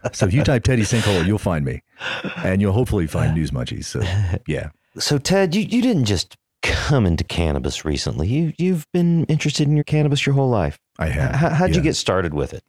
[0.04, 0.10] yeah.
[0.12, 1.82] so if you type Teddy Sinkhole, you'll find me,
[2.38, 3.86] and you'll hopefully find News Munchies.
[3.86, 4.02] So
[4.48, 8.28] yeah, So, Ted, you, you didn't just come into cannabis recently.
[8.28, 10.80] You you've been interested in your cannabis your whole life.
[11.00, 11.36] I have.
[11.36, 12.64] How, how'd you get started with it?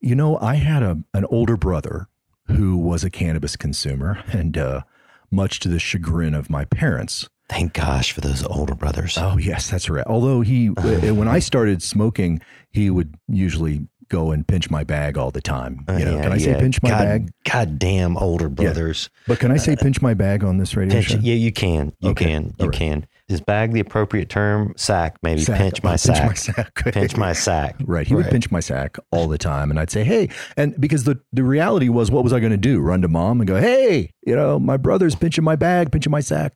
[0.00, 2.08] You know, I had a an older brother
[2.48, 4.82] who was a cannabis consumer, and uh,
[5.30, 7.28] much to the chagrin of my parents.
[7.48, 9.16] Thank gosh for those older brothers.
[9.18, 10.06] Oh yes, that's right.
[10.06, 15.30] Although he, when I started smoking, he would usually go and pinch my bag all
[15.30, 15.84] the time.
[15.88, 17.30] You know, Uh, can I yeah, say pinch my God, bag?
[17.50, 19.08] Goddamn older brothers.
[19.26, 21.18] But can I say pinch my bag on this radio Pinch, show?
[21.20, 21.92] yeah, you can.
[22.00, 22.26] You Okay.
[22.26, 22.54] can.
[22.58, 22.74] You right.
[22.78, 23.06] can.
[23.28, 24.74] Is bag the appropriate term?
[24.76, 25.40] Sack, maybe.
[25.40, 25.56] Sack.
[25.58, 26.26] Pinch my Pinch sack.
[26.26, 26.74] my sack.
[26.92, 27.76] Pinch my sack.
[27.84, 28.06] Right.
[28.06, 29.70] He would pinch my sack all the time.
[29.70, 30.28] And I'd say, hey.
[30.58, 32.80] And because the, the reality was, what was I going to do?
[32.80, 36.20] Run to mom and go, hey, you know, my brother's pinching my bag, pinching my
[36.20, 36.52] sack.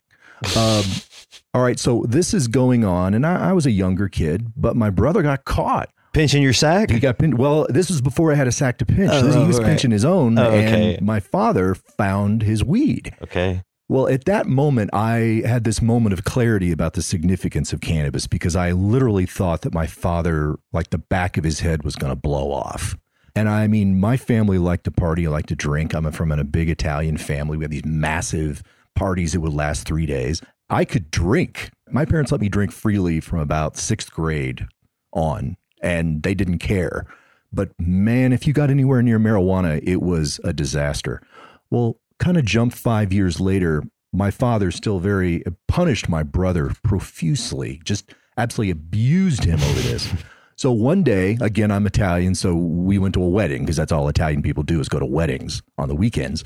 [0.57, 0.85] Um,
[1.55, 1.79] all right.
[1.79, 3.15] So this is going on.
[3.15, 5.89] And I, I was a younger kid, but my brother got caught.
[6.13, 6.91] Pinching your sack?
[6.91, 7.39] He got pinched.
[7.39, 9.11] Well, this was before I had a sack to pinch.
[9.13, 9.67] Oh, This- he was right.
[9.69, 10.39] pinching his own.
[10.39, 10.97] Oh, okay.
[10.97, 13.15] And my father found his weed.
[13.23, 13.63] Okay.
[13.91, 18.27] Well, at that moment, I had this moment of clarity about the significance of cannabis
[18.27, 22.13] because I literally thought that my father, like the back of his head, was going
[22.13, 22.97] to blow off.
[23.35, 25.95] And I mean, my family liked to party, liked to drink.
[25.95, 27.57] I'm from a big Italian family.
[27.57, 28.63] We had these massive
[28.95, 30.43] parties that would last three days.
[30.69, 31.71] I could drink.
[31.91, 34.67] My parents let me drink freely from about sixth grade
[35.13, 37.07] on, and they didn't care.
[37.53, 41.23] But man, if you got anywhere near marijuana, it was a disaster.
[41.71, 47.81] Well, kind of jump five years later, my father still very punished my brother profusely,
[47.85, 50.13] just absolutely abused him over this.
[50.59, 54.09] So one day, again, I'm Italian, so we went to a wedding because that's all
[54.09, 56.43] Italian people do is go to weddings on the weekends.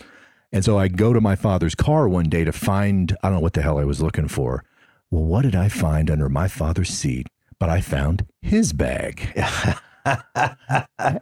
[0.53, 3.41] And so I go to my father's car one day to find, I don't know
[3.41, 4.65] what the hell I was looking for.
[5.11, 7.29] Well, what did I find under my father's seat?
[7.59, 9.33] But I found his bag.
[10.05, 11.21] And-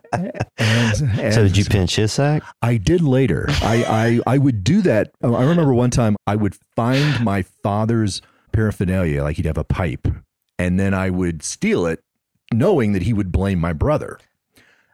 [1.34, 2.42] So did you pinch his sack?
[2.62, 3.46] I did later.
[3.62, 5.12] I, I I would do that.
[5.22, 8.20] Oh, I remember one time I would find my father's
[8.52, 10.06] paraphernalia, like he'd have a pipe,
[10.58, 12.00] and then I would steal it,
[12.52, 14.18] knowing that he would blame my brother.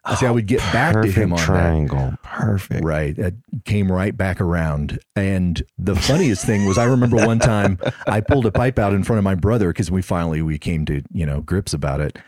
[0.05, 0.27] I see.
[0.27, 1.45] I oh, would get back to him on that.
[1.45, 2.15] triangle.
[2.23, 2.85] Perfect.
[2.85, 3.17] Right.
[3.17, 5.01] That came right back around.
[5.17, 9.03] And the funniest thing was I remember one time I pulled a pipe out in
[9.03, 12.19] front of my brother because we finally we came to, you know, grips about it.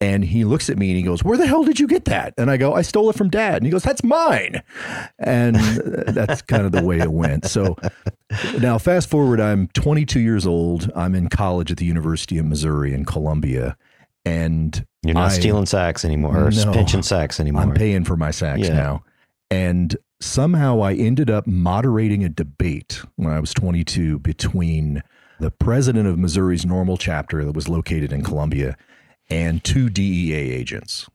[0.00, 2.34] And he looks at me and he goes, Where the hell did you get that?
[2.36, 3.56] And I go, I stole it from dad.
[3.56, 4.62] And he goes, That's mine.
[5.18, 5.56] And
[6.08, 7.46] that's kind of the way it went.
[7.46, 7.76] So
[8.60, 10.90] now, fast forward, I'm 22 years old.
[10.94, 13.76] I'm in college at the University of Missouri in Columbia.
[14.26, 16.72] And You're not I- stealing sacks anymore or No.
[16.72, 17.62] pinching sacks anymore.
[17.62, 18.74] I'm paying for my sacks Yeah.
[18.74, 19.04] now.
[19.50, 25.02] And somehow I ended up moderating a debate when I was 22 between
[25.38, 28.76] the president of Missouri's NORML chapter that was located in Columbia
[29.28, 31.08] and two DEA agents.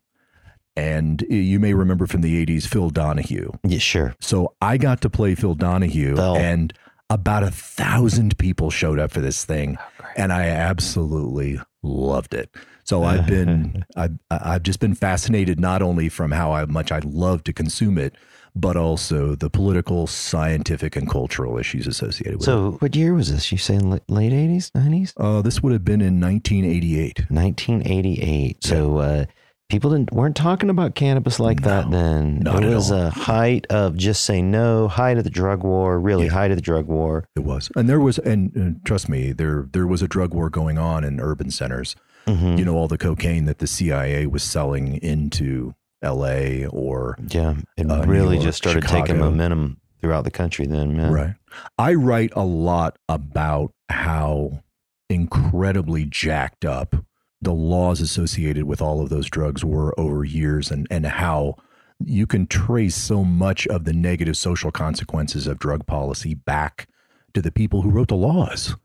[0.75, 3.51] And you may remember from the 80s Phil Donahue.
[3.63, 4.15] yeah, sure.
[4.19, 6.37] So I got to play Phil Donahue, Phil.
[6.37, 6.73] and
[7.09, 12.49] about a thousand people showed up for this thing, oh, and I absolutely loved it.
[12.85, 17.43] So I've been, I've, I've just been fascinated not only from how much I love
[17.43, 18.15] to consume it,
[18.55, 22.45] but also the political, scientific, and cultural issues associated with it.
[22.45, 23.51] So what year was this?
[23.51, 25.13] You la- late 80s, 90s?
[25.17, 27.29] Uh, this would have been in 1988.
[27.29, 28.63] 1988.
[28.63, 29.25] So uh,
[29.69, 32.43] people didn't weren't talking about cannabis like that then.
[32.45, 33.07] it was all.
[33.07, 36.61] a height of just say no, height of the drug war, really height of the
[36.61, 37.25] drug war.
[37.35, 40.49] It was, and there was, and, and trust me, there there was a drug war
[40.49, 41.95] going on in urban centers.
[42.27, 42.59] Mhm.
[42.59, 46.65] You know, all the cocaine that the CIA was selling into L.A.
[46.67, 51.11] or Yeah, it Uh, really York, just started taking momentum throughout the country then, man.
[51.11, 51.35] right.
[51.77, 54.63] I write a lot about how
[55.09, 56.95] incredibly jacked up
[57.41, 61.55] the laws associated with all of those drugs were over years, and and how
[62.03, 66.87] you can trace so much of the negative social consequences of drug policy back
[67.33, 68.75] to the people who wrote the laws.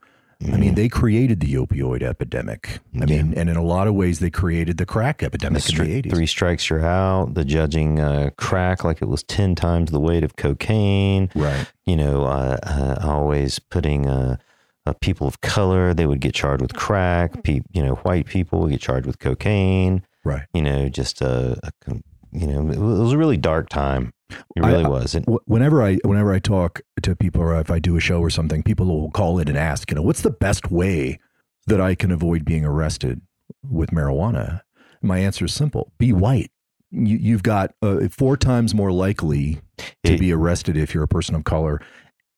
[0.53, 2.79] I mean, they created the opioid epidemic.
[2.95, 3.05] I Yeah.
[3.23, 5.85] mean, and in a lot of ways, they created the crack The epidemic stri- in
[5.85, 6.11] the 80s.
[6.13, 7.33] three strikes you're out.
[7.33, 11.29] The judging uh, crack like it was ten times the weight of cocaine.
[11.33, 11.65] Right.
[11.85, 14.37] You know, uh, uh, always putting uh,
[14.85, 15.93] uh, people of color.
[15.93, 17.41] They would get charged with crack.
[17.43, 20.03] Pe- you know, white people would get charged with cocaine.
[20.23, 20.43] Right.
[20.53, 21.93] You know, just a, a
[22.31, 24.13] you know, it was a really dark time.
[24.55, 25.15] It I- really was.
[25.15, 28.29] And Whenever I whenever I talk to people or if I do a show or
[28.29, 31.19] something, people will call in and ask, you know, what's the best way
[31.67, 33.21] that I can avoid being arrested
[33.63, 34.61] with marijuana?
[35.01, 36.51] My answer is simple: be white.
[36.91, 39.59] You, you've got uh, four times more likely
[40.03, 41.81] to It- be arrested if you're a person of color.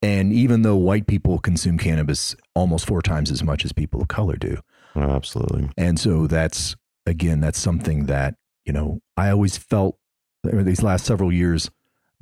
[0.01, 4.07] And even though white people consume cannabis almost four times as much as people of
[4.07, 4.57] color do,
[4.95, 5.69] oh, absolutely.
[5.77, 6.75] and so that's
[7.05, 8.35] again, that's something that,
[8.69, 9.97] you know, I always felt
[10.43, 11.71] these last several years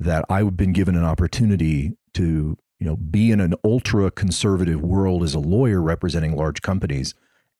[0.00, 5.22] that I've been given an opportunity to, you know, be in an ultra conservative world
[5.24, 7.12] as a lawyer representing large companies.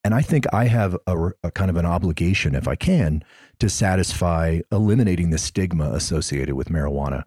[0.05, 3.23] And I think I have a, a kind of an obligation, if I can,
[3.59, 7.25] to satisfy eliminating the stigma associated with marijuana.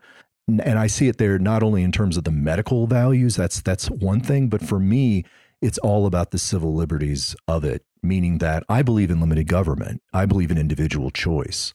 [0.48, 3.88] And I see it there not only in terms of the medical values, that's that's
[3.92, 5.26] one thing, but for me,
[5.62, 10.02] it's all about the civil liberties of it, meaning that I believe in limited government.
[10.14, 11.74] I believe in individual choice.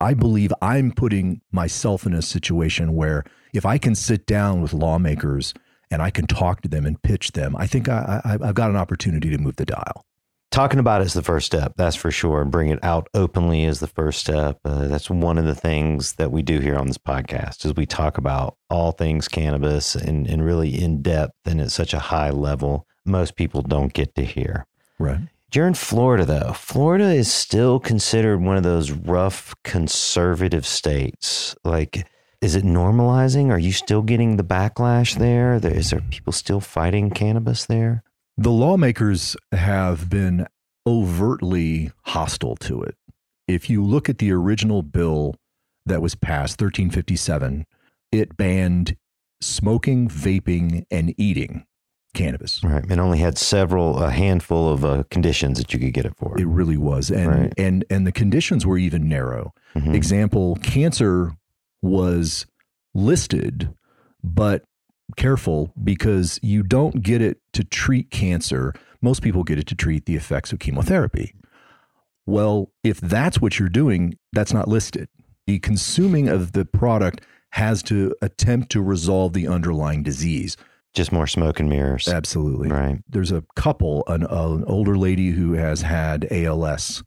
[0.00, 4.72] I believe I'm putting myself in a situation where if I can sit down with
[4.72, 5.54] lawmakers
[5.90, 8.76] and I can talk to them and pitch them, I think I, I've got an
[8.76, 10.04] opportunity to move the dial.
[10.50, 12.44] Talking about it is the first step, that's for sure.
[12.46, 14.58] Bring it out openly is the first step.
[14.64, 17.84] Uh, that's one of the things that we do here on this podcast is we
[17.84, 22.30] talk about all things cannabis and, and really in depth and at such a high
[22.30, 22.87] level.
[23.08, 24.66] Most people don't get to hear.
[24.98, 25.20] Right.
[25.54, 26.52] You're in Florida, though.
[26.52, 31.56] Florida is still considered one of those rough conservative states.
[31.64, 32.06] Like,
[32.42, 33.50] is it normalizing?
[33.50, 35.54] Are you still getting the backlash there?
[35.54, 38.02] Is there people still fighting cannabis there?
[38.36, 40.46] The lawmakers have been
[40.86, 42.96] overtly hostile to it.
[43.48, 45.34] If you look at the original bill
[45.86, 47.64] that was passed, 1357,
[48.12, 48.96] it banned
[49.40, 51.64] smoking, vaping, and eating
[52.18, 52.62] cannabis.
[52.62, 52.84] Right.
[52.90, 56.38] It only had several, a handful of uh, conditions that you could get it for.
[56.38, 57.10] It really was.
[57.10, 57.54] And, Right.
[57.56, 59.54] and, and the conditions were even narrow.
[59.74, 59.94] Mhm.
[59.94, 61.32] Example, cancer
[61.80, 62.44] was
[62.94, 63.72] listed,
[64.22, 64.64] but
[65.16, 68.74] careful because you don't get it to treat cancer.
[69.00, 71.32] Most people get it to treat the effects of chemotherapy.
[72.26, 75.08] Well, if that's what you're doing, that's not listed.
[75.46, 80.56] The consuming of the product has to attempt to resolve the underlying disease.
[80.98, 82.08] Just more smoke and mirrors.
[82.08, 82.70] Absolutely.
[82.70, 82.98] Right.
[83.08, 87.04] There's a couple, an, an older lady who has had ALS,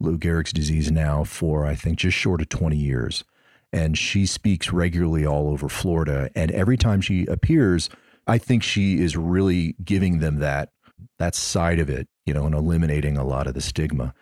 [0.00, 3.22] Lou Gehrig's disease now for, I think, just short of 20 years.
[3.70, 6.30] And she speaks regularly all over Florida.
[6.34, 7.90] And every time she appears,
[8.26, 10.70] I think she is really giving them that
[11.18, 14.14] that side of it, you know, and eliminating a lot of the stigma.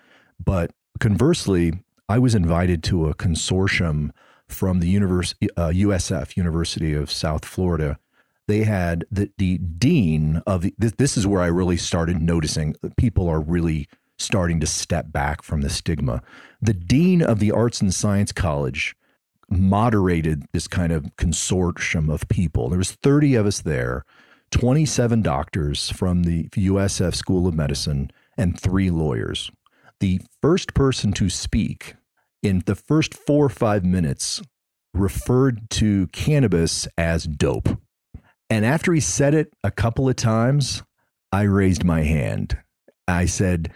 [0.44, 1.74] But conversely,
[2.08, 4.10] I was invited to a consortium
[4.48, 8.00] from the univers- uh, USF, University of South Florida.
[8.48, 12.74] They had the, the dean of the, this, this is where I really started noticing
[12.82, 13.88] that people are really
[14.18, 16.22] starting to step back from the stigma.
[16.60, 18.94] The dean of the Arts and Science College
[19.48, 22.68] moderated this kind of consortium of people.
[22.68, 24.04] There was 30 of us there,
[24.50, 29.50] 27 doctors from the USF School of Medicine and 3 lawyers.
[30.00, 31.94] The first person to speak
[32.42, 34.42] in the first 4 or 5 minutes
[34.94, 37.80] referred to cannabis as dope.
[38.52, 40.82] And after he said it a couple of times,
[41.32, 42.58] I raised my hand.
[43.08, 43.72] I said,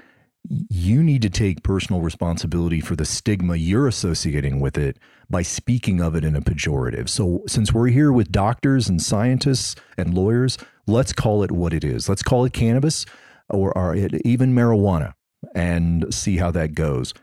[0.69, 4.99] you need to take personal responsibility for the stigma you're associating with it
[5.31, 7.09] by speaking of it in a pejorative.
[7.09, 11.83] So, since we're here with doctors and scientists and lawyers, let's call it what it
[11.83, 12.07] is.
[12.07, 13.07] Let's call it cannabis
[13.49, 13.97] or, or
[14.27, 15.15] even marijuana
[15.55, 17.15] and see how that goes.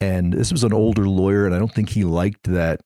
[0.00, 2.80] And this was an older lawyer, and I don't think he liked that.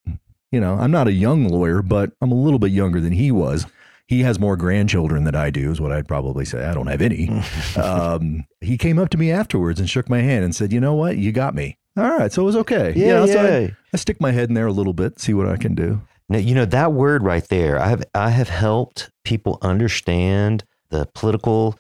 [0.50, 3.30] You know, I'm not a young lawyer, but I'm a little bit younger than he
[3.30, 3.66] was.
[4.07, 6.64] He has more grandchildren than I do, is what I'd probably say.
[6.64, 7.28] I don't have any.
[7.76, 10.94] um, he came up to me afterwards and shook my hand and said, "You know
[10.94, 11.16] what?
[11.16, 12.92] You got me." All right, so it was okay.
[12.94, 13.68] Yeah, know, so I- yeah.
[13.92, 16.02] I, stick my head in there a little bit, see what I can do.
[16.28, 17.80] Now, you know that word right there.
[17.80, 21.78] I have I have helped people understand the political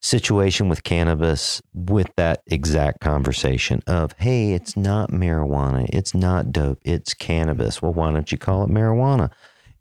[0.00, 6.78] situation with cannabis with that exact conversation of, hey, it's not marijuana, it's not dope,
[6.84, 7.80] it's cannabis.
[7.80, 9.30] Well, why don't you call it marijuana?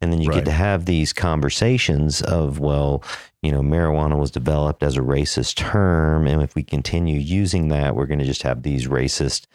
[0.03, 0.35] And then you Right.
[0.35, 3.03] get to have these conversations of, well,
[3.41, 7.95] you know, marijuana was developed as a racist term, and if we continue using that,
[7.95, 9.45] we're going to just have these racist,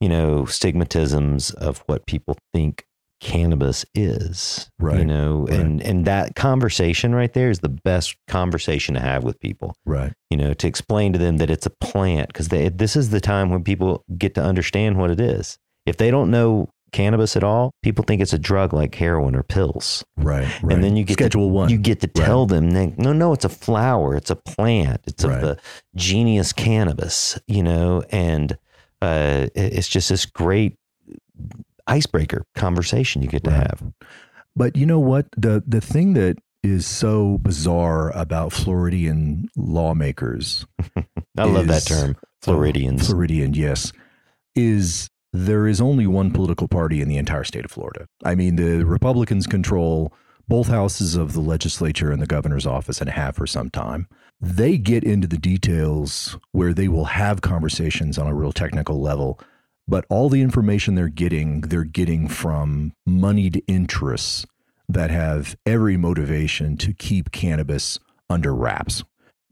[0.00, 2.86] you know, stigmatisms of what people think
[3.20, 5.60] cannabis is right you know right.
[5.60, 10.12] and and that conversation right there is the best conversation to have with people Right.
[10.28, 13.50] you know to explain to them that it's a plant because this is the time
[13.50, 17.72] when people get to understand what it is if they don't know cannabis at all
[17.82, 20.46] people think it's a drug like heroin or pills Right.
[20.62, 20.72] right.
[20.74, 21.68] and then you get schedule to, one.
[21.70, 22.24] you get to Right.
[22.26, 25.36] tell them that, no no it's a flower it's a plant it's Right.
[25.36, 25.58] of the
[25.96, 28.56] genius cannabis you know and
[29.00, 30.76] uh, it's just this great
[31.86, 33.66] icebreaker conversation you get to Right.
[33.68, 33.82] have
[34.54, 35.26] But you know what?
[35.36, 40.64] The the thing that is so bizarre about Floridian lawmakers,
[41.36, 43.06] I love that term, Floridians.
[43.08, 43.92] Floridian, yes,
[44.54, 48.06] is there is only one political party in the entire state of Florida.
[48.24, 50.12] I mean, the Republicans control
[50.48, 54.08] both houses of the legislature and the governor's office and have for some time.
[54.40, 59.40] They get into the details where they will have conversations on a real technical level,
[59.88, 64.44] but all the information they're getting, they're getting from moneyed interests
[64.88, 69.04] that have every motivation to keep cannabis under wraps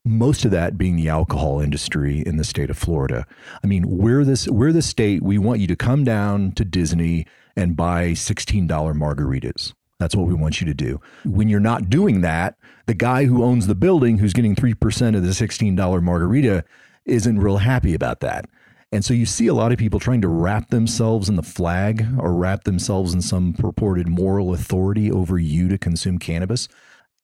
[0.04, 3.26] most of that being the alcohol industry in the state of Florida.
[3.62, 7.26] I mean, we're this we're the state we want you to come down to Disney
[7.56, 9.74] and buy $16 margaritas.
[9.98, 11.00] That's what we want you to do.
[11.24, 15.22] When you're not doing that, the guy who owns the building who's getting 3% of
[15.22, 16.64] the $16 margarita
[17.04, 18.46] isn't real happy about that.
[18.92, 22.06] And so you see a lot of people trying to wrap themselves in the flag
[22.18, 26.66] or wrap themselves in some purported moral authority over you to consume cannabis.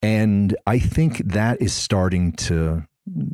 [0.02, 2.86] And I think that is starting to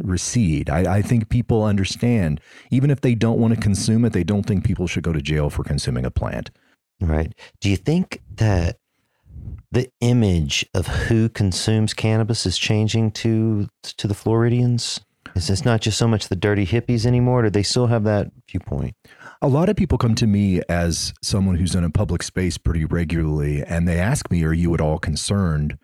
[0.02, 0.70] recede.
[0.70, 2.40] I, I, think people understand,
[2.70, 5.22] even if they don't want to consume it, they don't think people should go to
[5.22, 6.50] jail for consuming a plant.
[7.00, 7.34] Right.
[7.60, 8.76] Do you think that
[9.70, 15.00] the image of who consumes cannabis is changing to to the Floridians?
[15.34, 17.42] Is this not just so much the dirty hippies anymore?
[17.42, 18.94] Do they still have that viewpoint?
[19.40, 22.84] A lot of people come to me as someone who's in a public space pretty
[22.84, 25.78] regularly, and they ask me, Are you at all concerned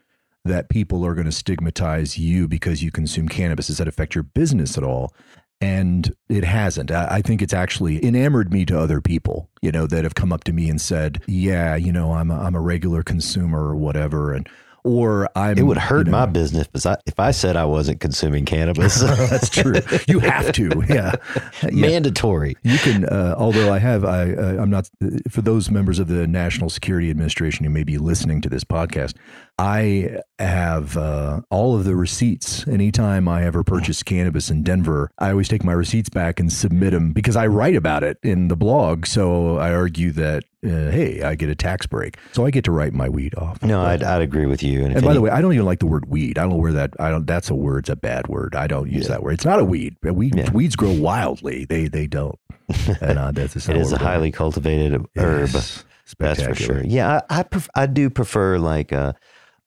[0.49, 3.69] that people are going to stigmatize you because you consume cannabis?
[3.69, 5.15] Does that affect your business at all?
[5.61, 6.91] And it hasn't.
[6.93, 10.45] I think it's actually enamored me to other people, you know, that have come up
[10.45, 14.33] to me and said, Yeah, you know, I'm a, I'm a regular consumer or whatever.
[14.33, 14.49] And
[14.85, 15.59] or I'm.
[15.59, 18.45] It would hurt you know, my business if I, if I said I wasn't consuming
[18.45, 19.01] cannabis.
[19.01, 19.75] That's true.
[20.07, 20.71] You have to.
[20.89, 21.15] Yeah.
[21.63, 21.71] yeah.
[21.71, 22.57] Mandatory.
[22.63, 23.05] You can.
[23.05, 24.89] Uh, although I have, I uh, I'm not.
[25.31, 29.15] For those members of the National Security Administration who may be listening to this podcast,
[29.59, 32.67] I have uh, all of the receipts.
[32.69, 36.93] Anytime I ever purchase cannabis in Denver, I always take my receipts back and submit
[36.93, 39.05] them because I write about it in the blog.
[39.07, 42.73] So I argue that uh, hey, I get a tax break, so I get to
[42.73, 43.63] write my weed off.
[43.63, 44.85] No, I'd, I'd agree with you.
[44.85, 46.39] And, and by any, the way, I don't even like the word weed.
[46.39, 46.95] I don't know where that.
[47.01, 47.27] I don't.
[47.27, 47.81] That's a word.
[47.81, 48.55] It's a bad word.
[48.55, 49.11] I don't use yeah.
[49.11, 49.33] that word.
[49.33, 49.97] It's not a weed.
[50.03, 50.51] Weed yeah.
[50.53, 51.65] weeds grow wildly.
[51.65, 52.39] They they don't.
[53.01, 55.51] And uh, that's it is a highly cultivated herb.
[55.53, 55.85] Yes.
[56.19, 56.85] That's for sure.
[56.85, 59.13] Yeah, I I, pref- I do prefer like uh,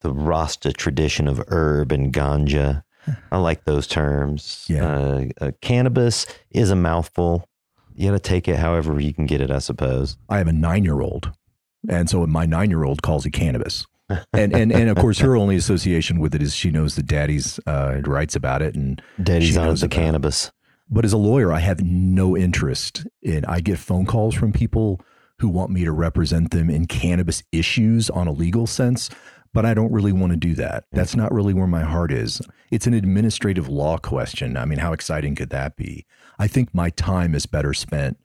[0.02, 2.84] the Rasta tradition of herb and ganja.
[3.32, 4.66] I like those terms.
[4.70, 4.86] Yeah.
[4.86, 7.48] Uh, uh, cannabis is a mouthful
[7.96, 10.18] you got to take it however you can get it, I suppose.
[10.30, 11.32] I have a nine year old.
[11.90, 13.86] And so my nine year old calls it cannabis.
[14.34, 17.60] and, and and of course her only association with it is she knows that daddy's
[17.66, 20.48] uh, writes about it and daddy's on the cannabis.
[20.48, 20.54] It.
[20.90, 23.46] But as a lawyer, I have no interest in.
[23.46, 25.00] I get phone calls from people
[25.40, 29.10] who want me to represent them in cannabis issues on a legal sense,
[29.54, 30.86] but I don't really want to do that.
[30.92, 32.42] That's not really where my heart is.
[32.70, 34.58] It's an administrative law question.
[34.58, 36.06] I mean, how exciting could that be?
[36.40, 38.18] I think my time is better spent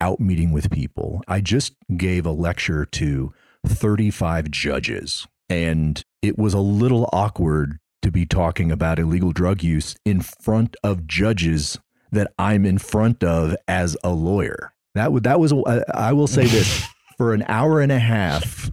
[0.00, 1.22] out meeting with people.
[1.28, 3.34] I just gave a lecture to
[3.66, 9.94] 35 judges, and it was a little awkward to be talking about illegal drug use
[10.04, 11.78] in front of judges
[12.10, 14.72] that I'm in front of as a lawyer.
[14.94, 15.52] That would that was
[15.94, 16.84] I will say this
[17.18, 18.70] for an hour and a half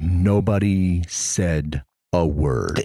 [0.00, 2.80] nobody said a word.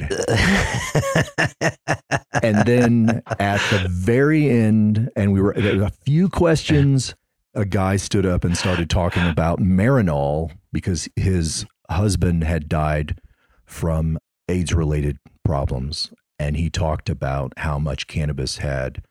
[2.43, 7.16] and then at the very end, and we were there were a few questions.
[7.53, 13.22] A guy stood up and started talking about Marinol because his husband had died
[13.66, 14.18] from
[14.49, 16.11] AIDS related problems.
[16.38, 19.03] And he talked about how much cannabis had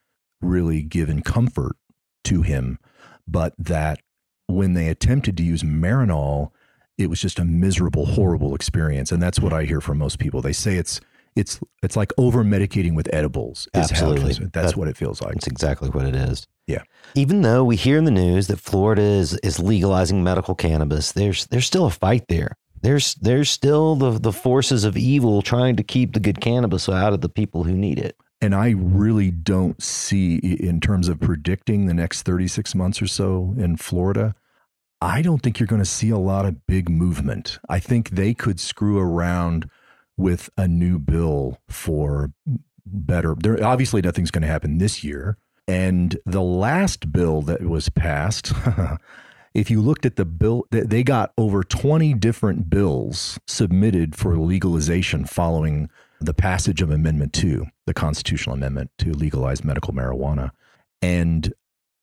[0.42, 1.76] really given comfort
[2.24, 2.78] to him,
[3.26, 4.00] but that
[4.46, 6.50] when they attempted to use Marinol,
[6.98, 9.12] it was just a miserable, horrible experience.
[9.12, 10.40] And that's what I hear from most people.
[10.40, 11.00] They say it's
[11.36, 13.68] it's it's like over medicating with edibles.
[13.74, 15.36] Absolutely, that's that, what it feels like.
[15.36, 16.46] It's exactly what it is.
[16.66, 16.82] Yeah.
[17.14, 21.46] Even though we hear in the news that Florida is is legalizing medical cannabis, there's
[21.46, 22.56] there's still a fight there.
[22.82, 27.12] There's there's still the the forces of evil trying to keep the good cannabis out
[27.12, 28.16] of the people who need it.
[28.40, 33.54] And I really don't see, in terms of predicting the next 36 months or so
[33.56, 34.34] in Florida,
[35.04, 37.58] I don't think you're going to see a lot of big movement.
[37.68, 39.68] I think they could screw around
[40.16, 42.32] with a new bill for
[42.86, 43.34] better.
[43.38, 45.36] There obviously nothing's going to happen this year.
[45.68, 48.54] And the last bill that was passed,
[49.54, 55.26] if you looked at the bill, they got over 20 different bills submitted for legalization
[55.26, 60.50] following the passage of Amendment 2, the constitutional amendment to legalize medical marijuana.
[61.02, 61.52] And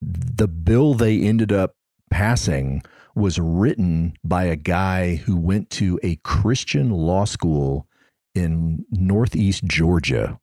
[0.04, 1.76] the bill they ended up
[2.12, 2.84] passing
[3.16, 7.88] was written by a guy who went to a Christian law school
[8.36, 10.40] in Northeast Georgia.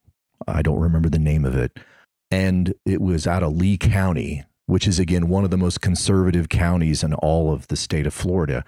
[0.47, 1.79] I don't remember the name of it.
[2.31, 6.49] And it was out of Lee County, which is again one of the most conservative
[6.49, 8.64] counties in all of the state of Florida.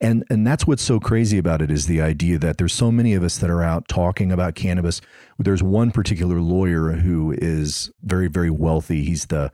[0.00, 3.14] And and that's what's so crazy about it is the idea that there's so many
[3.14, 5.00] of us that are out talking about cannabis.
[5.38, 9.04] There's one particular lawyer who is very very wealthy.
[9.04, 9.52] He's the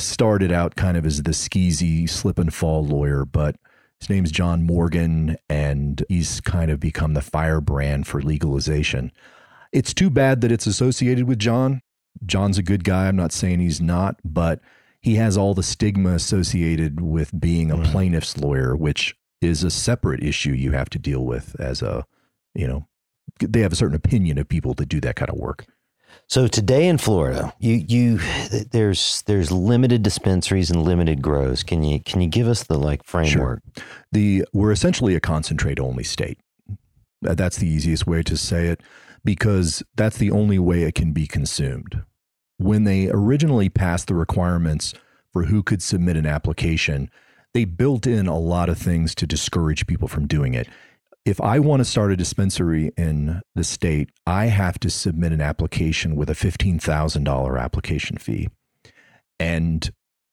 [0.00, 3.56] started out kind of as the skeezy slip and fall lawyer, but
[4.00, 9.12] his name's John Morgan, and he's kind of become the firebrand for legalization.
[9.72, 11.82] It's too bad that it's associated with John.
[12.24, 13.08] John's a good guy.
[13.08, 14.60] I'm not saying he's not, but
[15.00, 20.22] he has all the stigma associated with being a plaintiff's lawyer, which is a separate
[20.22, 22.04] issue you have to deal with as a,
[22.54, 22.86] you know,
[23.40, 25.66] they have a certain opinion of people that do that kind of work.
[26.26, 28.18] So today in Florida, you you
[28.70, 31.62] there's there's limited dispensaries and limited grows.
[31.62, 33.62] Can you can you give us the like framework?
[33.76, 33.84] Sure.
[34.12, 36.38] The we're essentially a concentrate only state.
[37.22, 38.80] That's the easiest way to say it
[39.24, 42.02] because that's the only way it can be consumed.
[42.56, 44.94] When they originally passed the requirements
[45.32, 47.10] for who could submit an application,
[47.52, 50.68] they built in a lot of things to discourage people from doing it
[51.24, 55.40] if I want to start a dispensary in the state, I have to submit an
[55.40, 58.48] application with a $15,000 application fee.
[59.38, 59.90] And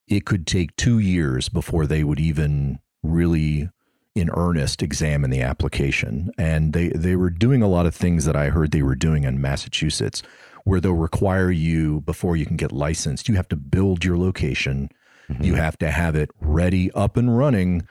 [0.07, 3.69] it could take two years before they would even really
[4.15, 6.31] in earnest examine the application.
[6.37, 9.25] And they, they were doing a lot of things that I heard they were doing
[9.25, 10.23] in Massachusetts,
[10.63, 14.89] where they'll require you, before you can get licensed, you have to build your location.
[15.29, 15.43] Mm-hmm.
[15.43, 17.87] You have to have it ready, up and running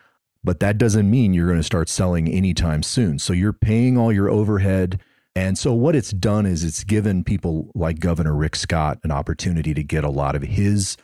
[0.46, 3.18] but that doesn't mean you're going to start selling anytime soon.
[3.18, 5.00] So you're paying all your overhead.
[5.34, 9.74] And so what it's done is it's given people like Governor Rick Scott an opportunity
[9.74, 10.96] to get a lot of his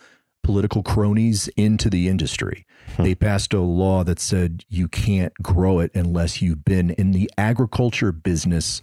[0.45, 2.64] political cronies into the industry.
[2.95, 3.03] Hmm.
[3.03, 7.28] They passed a law that said you can't grow it unless you've been in the
[7.36, 8.80] agriculture business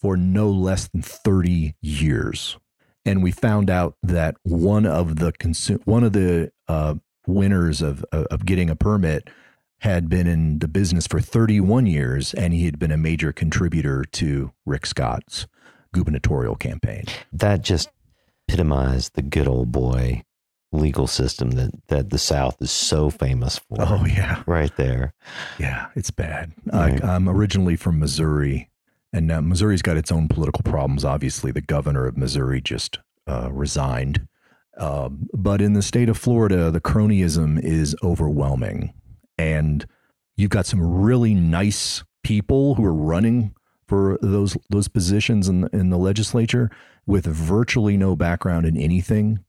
[0.00, 2.56] for no less than 30 years.
[3.04, 6.94] And we found out that one of the consu- one of the uh,
[7.26, 9.28] winners of of getting a permit
[9.80, 14.04] had been in the business for 31 years and he had been a major contributor
[14.04, 15.46] to Rick Scott's
[15.92, 17.04] gubernatorial campaign.
[17.32, 17.90] That just
[18.48, 20.22] epitomized the good old boy
[20.72, 23.76] legal system that, that the South is so famous for.
[23.80, 24.42] Oh, yeah.
[24.46, 25.14] Right there.
[25.58, 26.52] Yeah, it's bad.
[26.66, 27.02] Right.
[27.02, 28.70] I, I'm originally from Missouri,
[29.12, 31.04] and now Missouri's got its own political problems.
[31.04, 34.26] Obviously, the governor of Missouri just uh, resigned.
[34.76, 38.92] Uh, but in the state of Florida, the cronyism is overwhelming
[39.38, 39.86] and
[40.36, 43.54] you've got some really nice people who are running
[43.86, 46.70] for those those positions in in the legislature
[47.06, 49.40] with virtually no background in anything.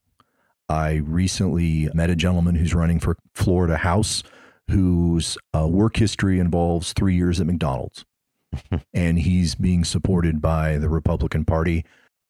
[0.69, 4.21] I recently met a gentleman who's running for Florida House
[4.69, 8.05] whose uh, work history involves three years at McDonald's,
[8.93, 11.85] and he's being supported by the Republican Party.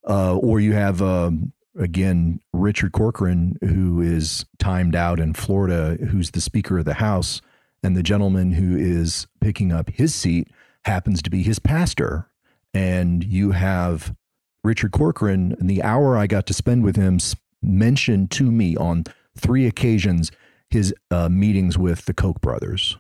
[0.08, 6.32] Uh, or you have um, again Richard Corcoran, who is timed out in Florida, who's
[6.32, 7.42] the Speaker of the House,
[7.84, 10.50] and the gentleman who is picking up his seat
[10.86, 12.30] happens to be his pastor.
[12.74, 14.16] And you have
[14.64, 17.20] Richard Corcoran, and the hour I got to spend with him
[17.62, 19.06] mentioned to me on
[19.38, 20.32] three occasions
[20.70, 22.98] his uh, meetings with the Koch brothers.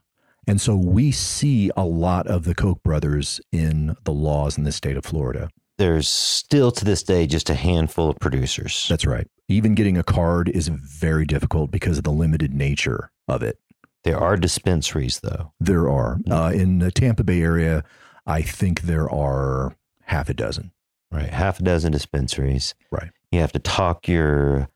[0.47, 4.71] And so we see a lot of the Koch brothers in the laws in the
[4.71, 5.49] state of Florida.
[5.78, 8.88] There's still to this day just a handful of producers.
[8.89, 9.28] That's right.
[9.49, 13.59] Even getting a card is very difficult because of the limited nature of it.
[14.04, 15.54] There are dispensaries, though.
[15.60, 16.20] There are.
[16.30, 17.84] Uh, in the Tampa Bay area,
[18.26, 20.72] I think there are half a dozen.
[21.12, 21.30] Right.
[21.30, 22.76] Half a dozen dispensaries.
[22.91, 23.12] Right.
[23.32, 24.70] You have to talk your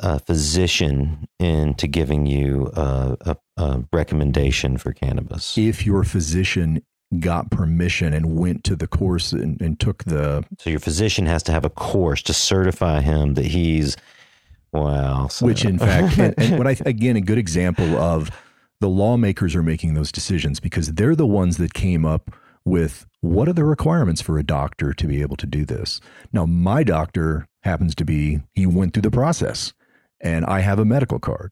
[0.00, 5.56] uh, physician into giving you a, a, a recommendation for cannabis.
[5.56, 6.82] If your physician
[7.20, 10.44] got permission and went to the course and, and, took the.
[10.58, 13.96] So your physician has to have a course to certify him that he's.
[14.72, 15.28] Wow.
[15.28, 15.46] So.
[15.46, 18.30] Which, in fact, and, and what I, again, a good example of
[18.84, 22.30] the lawmakers are making those decisions because they're the ones that came up
[22.66, 26.02] with what are the requirements for a doctor to be able to do this.
[26.34, 29.72] Now, my doctor happens to be, he went through the process
[30.20, 31.50] and I have a medical card.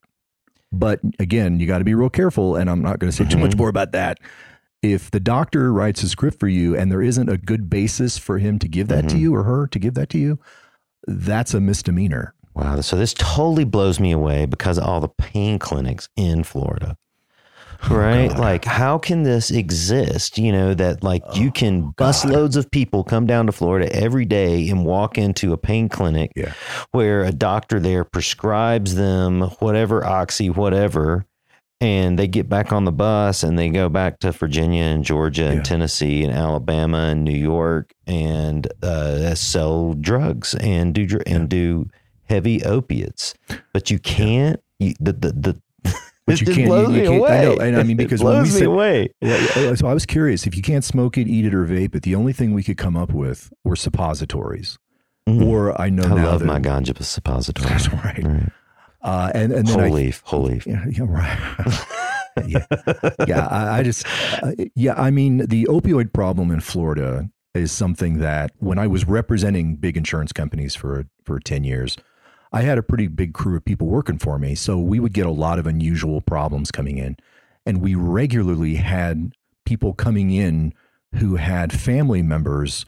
[0.71, 2.55] But again, you got to be real careful.
[2.55, 3.61] And I'm not going to say too much mm-hmm.
[3.61, 4.19] more about that.
[4.83, 8.41] If the doctor writes a script for you and there isn't a good basis for
[8.41, 9.17] him to give that mm-hmm.
[9.17, 10.39] to you or her to give that to you,
[11.07, 12.35] that's a misdemeanor.
[12.53, 12.83] Wow.
[12.83, 16.99] So this totally blows me away because of all the pain clinics in Florida.
[17.91, 18.31] Oh, right?
[18.31, 20.39] Oh, like, how can this exist?
[20.39, 22.33] You know, that like oh, you can bus God.
[22.33, 26.33] loads of people come down to Florida every day and walk into a pain clinic
[26.37, 26.53] yeah.
[26.93, 31.27] where a doctor there prescribes them whatever oxy, whatever,
[31.81, 35.47] and they get back on the bus and they go back to Virginia and Georgia
[35.47, 35.63] and yeah.
[35.63, 41.91] Tennessee and Alabama and New York and uh, sell drugs and do and do
[42.29, 43.35] heavy opiates.
[43.73, 44.61] But you can't.
[44.79, 45.63] You, the, the the
[46.27, 46.69] but you can't.
[46.69, 47.39] Blows you, you can't away.
[47.39, 49.75] I know, and I mean because it blows when we me said, away.
[49.77, 52.03] So I was curious if you can't smoke it, eat it, or vape it.
[52.03, 54.79] The only thing we could come up with were suppositories.
[55.29, 55.47] Mm.
[55.47, 57.69] Or I know I now love that, my ganja suppository.
[57.69, 58.23] That's right.
[58.25, 58.53] right.
[59.03, 60.67] Uh, and and then whole I, leaf, whole leaf.
[60.67, 61.87] Yeah, yeah right.
[62.47, 62.67] yeah,
[63.27, 63.47] yeah.
[63.47, 64.07] I, I just,
[64.43, 64.95] uh, yeah.
[64.97, 69.97] I mean, the opioid problem in Florida is something that when I was representing big
[69.97, 71.97] insurance companies for for ten years,
[72.53, 74.55] I had a pretty big crew of people working for me.
[74.55, 77.17] So we would get a lot of unusual problems coming in.
[77.65, 79.33] And we regularly had
[79.65, 80.75] people coming in
[81.15, 82.85] who had family members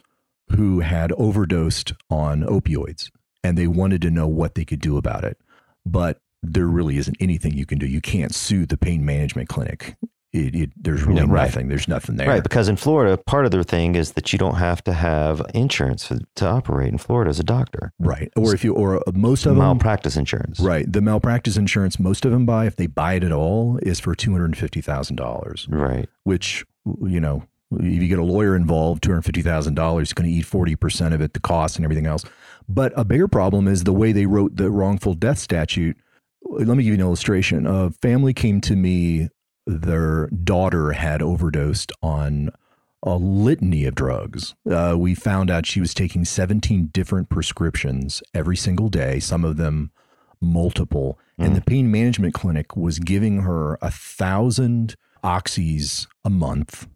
[0.55, 3.09] who had overdosed on opioids
[3.43, 5.39] and they wanted to know what they could do about it.
[5.85, 7.87] But there really isn't anything you can do.
[7.87, 9.95] You can't sue the pain management clinic.
[10.33, 11.45] It, it, there's really No, right.
[11.45, 11.69] nothing.
[11.69, 12.27] There's nothing there.
[12.27, 15.41] Right, because in Florida, part of their thing is that you don't have to have
[15.53, 17.93] insurance to operate in Florida as a doctor.
[17.99, 18.29] Right.
[18.35, 20.59] Or if you, or most of them, Malpractice insurance.
[20.59, 20.91] right.
[20.91, 24.13] The malpractice insurance most of them buy, if they buy it at all, is for
[24.13, 26.09] $250,000, Right.
[26.23, 26.65] which,
[27.03, 31.21] you know, if you get a lawyer involved, $250,000 is going to eat 40% of
[31.21, 32.23] it, the cost and everything else.
[32.67, 35.97] But a bigger problem is the way they wrote the wrongful death statute.
[36.43, 37.65] Let me give you an illustration.
[37.65, 39.29] A family came to me,
[39.65, 42.49] their daughter had overdosed on
[43.03, 44.55] a litany of drugs.
[44.69, 49.57] Uh, we found out she was taking 17 different prescriptions every single day, some of
[49.57, 49.91] them
[50.41, 51.19] multiple.
[51.37, 56.87] And the pain management clinic was giving her a thousand oxys a month,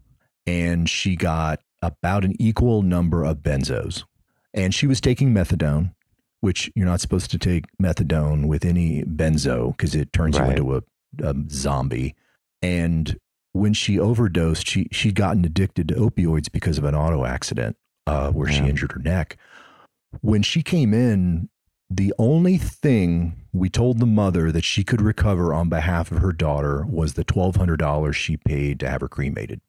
[0.47, 4.03] and she got about an equal number of benzos.
[4.53, 5.93] And she was taking methadone,
[6.39, 10.57] which you're not supposed to take methadone with any benzo because it turns Right.
[10.57, 10.75] you into
[11.23, 12.15] a, a zombie.
[12.61, 13.17] And
[13.53, 17.75] when she overdosed, she she'd gotten addicted to opioids because of an auto accident
[18.07, 19.37] uh, where she injured her neck.
[20.21, 21.49] When she came in,
[21.89, 26.31] the only thing we told the mother that she could recover on behalf of her
[26.33, 29.61] daughter was the twelve hundred dollars she paid to have her cremated.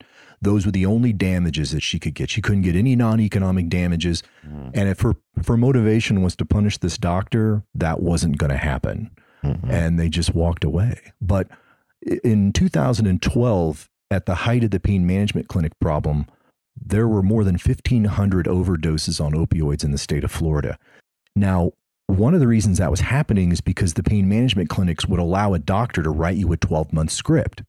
[0.42, 2.30] Those were the only damages that she could get.
[2.30, 6.76] She couldn't get any non-economic damages, and if her if her motivation was to punish
[6.78, 9.10] this doctor, that wasn't going to happen
[9.42, 9.70] Mhm.
[9.70, 10.98] and they just walked away.
[11.22, 11.48] But
[12.02, 16.26] in 2012, at the height of the pain management clinic problem,
[16.80, 20.78] there were more than 1,500 overdoses on opioids in the state of Florida.
[21.36, 21.72] Now,
[22.06, 25.54] one of the reasons that was happening is because the pain management clinics would allow
[25.54, 27.62] a doctor to write you a 12 month script.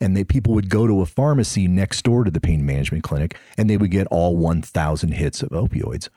[0.00, 3.38] And they, people would go to a pharmacy next door to the pain management clinic
[3.56, 6.08] and they would get all 1,000 hits of opioids.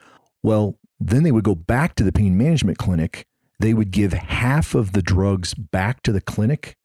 [0.42, 3.26] Well, then they would go back to the pain management clinic.
[3.60, 6.76] They would give half of the drugs back to the clinic,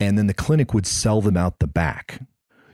[0.00, 2.20] and then the clinic would sell them out the back.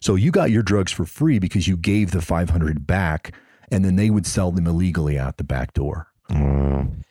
[0.01, 3.35] So you got your drugs for free because you gave the 500 back,
[3.71, 6.09] and then they would sell them illegally out the back door.
[6.31, 7.03] Mm.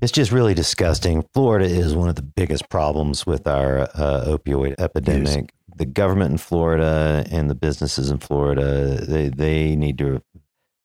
[0.00, 1.24] It's just really disgusting.
[1.34, 5.52] Florida is one of the biggest problems with our uh, opioid epidemic.
[5.76, 10.20] The government in Florida and the businesses in Florida, they, they need to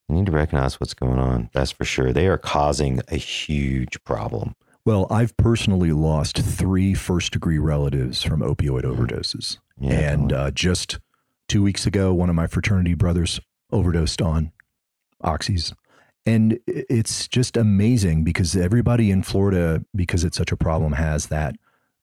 [0.10, 1.50] they need to recognize what's going on.
[1.54, 2.12] That's for sure.
[2.12, 4.56] They are causing a huge problem.
[4.86, 9.60] Well, I've personally lost three first degree relatives from opioid overdoses.
[9.80, 11.00] Yeah, and uh, just
[11.48, 13.40] two weeks ago, one of my fraternity brothers
[13.72, 14.52] overdosed on
[15.24, 15.74] oxys.
[16.26, 21.56] And it's just amazing because everybody in Florida, because it's such a problem, has that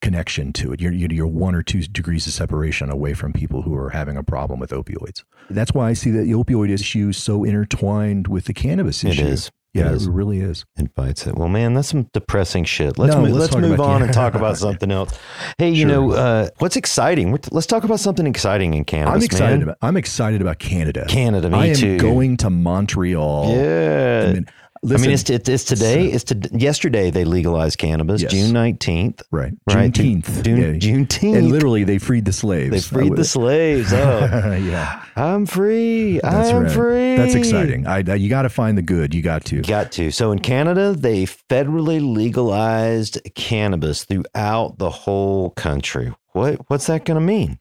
[0.02, 0.80] connection to it.
[0.80, 4.22] You're, you're one or two degrees of separation away from people who are having a
[4.22, 5.24] problem with opioids.
[5.48, 9.24] That's why I see that the opioid issue is so intertwined with the cannabis issue.
[9.24, 9.50] is.
[9.72, 10.64] Yeah, It it really is.
[10.76, 11.36] invites it.
[11.36, 12.98] Well, man, that's some depressing shit.
[12.98, 15.16] Let's No, move, let's let's, move about- on and talk about something else.
[15.58, 17.36] Hey, you know uh, what's exciting?
[17.38, 19.12] T- let's talk about something exciting in Canada.
[19.12, 19.62] I'm excited man.
[19.62, 21.06] about I'm excited about Canada.
[21.08, 21.50] Canada.
[21.50, 21.98] Me I am too.
[21.98, 23.54] going to Montreal.
[23.56, 24.26] Yeah.
[24.28, 24.46] I mean,
[24.82, 26.06] I mean, it's, it's, it's today.
[26.06, 28.32] It's to, yesterday they legalized cannabis, Yes.
[28.32, 29.20] June nineteenth.
[29.30, 29.52] right.
[29.66, 29.92] Right.
[29.92, 30.42] Juneteenth.
[30.42, 30.72] June, Yeah.
[30.78, 31.36] Juneteenth.
[31.36, 32.70] And literally, they freed the slaves.
[32.70, 33.92] they freed the slaves.
[33.92, 36.18] Oh, yeah, I'm free.
[36.20, 36.72] that's I'm right.
[36.72, 37.16] free.
[37.16, 37.86] That's exciting.
[37.86, 39.14] I, I- you got to find the good.
[39.14, 39.60] You got to.
[39.60, 40.10] Got to.
[40.10, 46.14] So in Canada, they federally legalized cannabis throughout the whole country.
[46.32, 47.58] What what's that going to mean?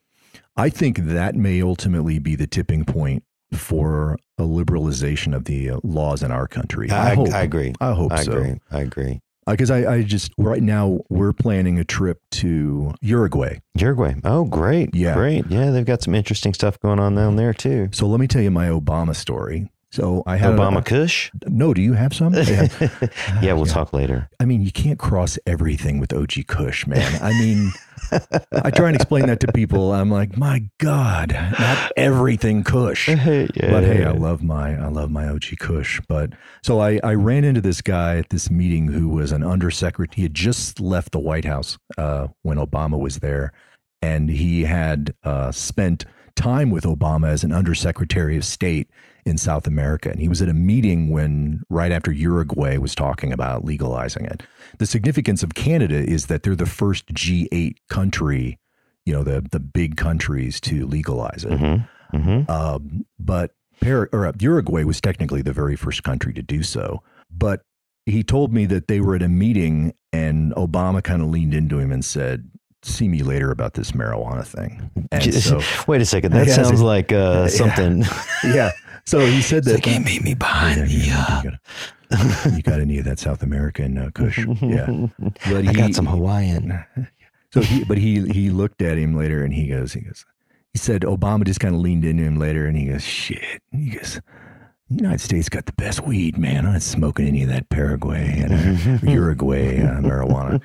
[0.56, 5.80] I think that may ultimately be the tipping point for a liberalization of the uh,
[5.84, 6.89] laws in our country.
[6.89, 7.30] I, I, hope.
[7.30, 7.74] I agree.
[7.82, 8.32] I hope I so.
[8.34, 8.60] agree.
[8.72, 9.22] I agree.
[9.45, 13.60] Because I, I just right now we're planning a trip to Uruguay.
[13.76, 14.16] Uruguay.
[14.24, 14.93] Oh, great.
[14.93, 15.16] Yeah.
[15.16, 15.47] Great.
[15.50, 17.89] Yeah, they've got some interesting stuff going on down there too.
[17.91, 19.72] So let me tell you my Obama story.
[19.91, 21.32] So I had Obama Kush.
[21.47, 22.36] no, do you have some?
[22.36, 22.68] Yeah.
[23.41, 24.30] yeah, we'll talk later.
[24.39, 27.20] I mean, you can't cross everything with OG Kush, man.
[27.24, 27.72] I mean,
[28.52, 29.93] I try and explain that to people.
[29.93, 33.08] I'm like, my God, not everything Kush.
[33.08, 33.47] yeah.
[33.56, 36.02] But hey, I love my I love my OG Kush.
[36.08, 36.34] But
[36.64, 40.16] so I, I ran into this guy at this meeting who was an undersecretary.
[40.16, 43.52] He had just left the White House uh, when Obama was there,
[44.02, 48.89] and he had uh, spent time with Obama as an undersecretary of state
[49.26, 50.10] in South America.
[50.10, 54.43] And he was at a meeting when right after Uruguay was talking about legalizing it.
[54.80, 58.58] The significance of Canada is that they're the first G8 country,
[59.06, 61.52] you know, the the big countries to legalize it.
[61.52, 62.18] Mm-hmm.
[62.18, 62.52] Mm-hmm.
[62.52, 63.52] Um, but
[63.82, 67.02] Par- or uh, Uruguay was technically the very first country to do so.
[67.32, 67.62] But
[68.06, 71.78] he told me that they were at a meeting and Obama kind of leaned into
[71.80, 72.50] him and said,
[72.82, 74.90] "See me later about this marijuana thing."
[75.32, 76.32] So, Wait a second.
[76.34, 77.48] That sounds like uh, Yeah.
[77.48, 78.04] something.
[78.44, 78.72] yeah.
[79.06, 79.82] So he said that.
[79.84, 81.10] can't meet me behind the.
[81.12, 81.42] Uh,
[82.53, 84.45] you got any of that South American uh, Kush?
[84.62, 86.86] Yeah, but I got some Hawaiian.
[87.51, 90.24] So he, but he he looked at him later and he goes, he goes,
[90.72, 93.64] he said Obama just kind of leaned into him later and he goes, shit.
[93.72, 94.22] He goes,
[94.90, 96.66] the United States got the best weed, man.
[96.66, 100.62] I'm not smoking any of that Paraguay and uh, Uruguay uh, marijuana.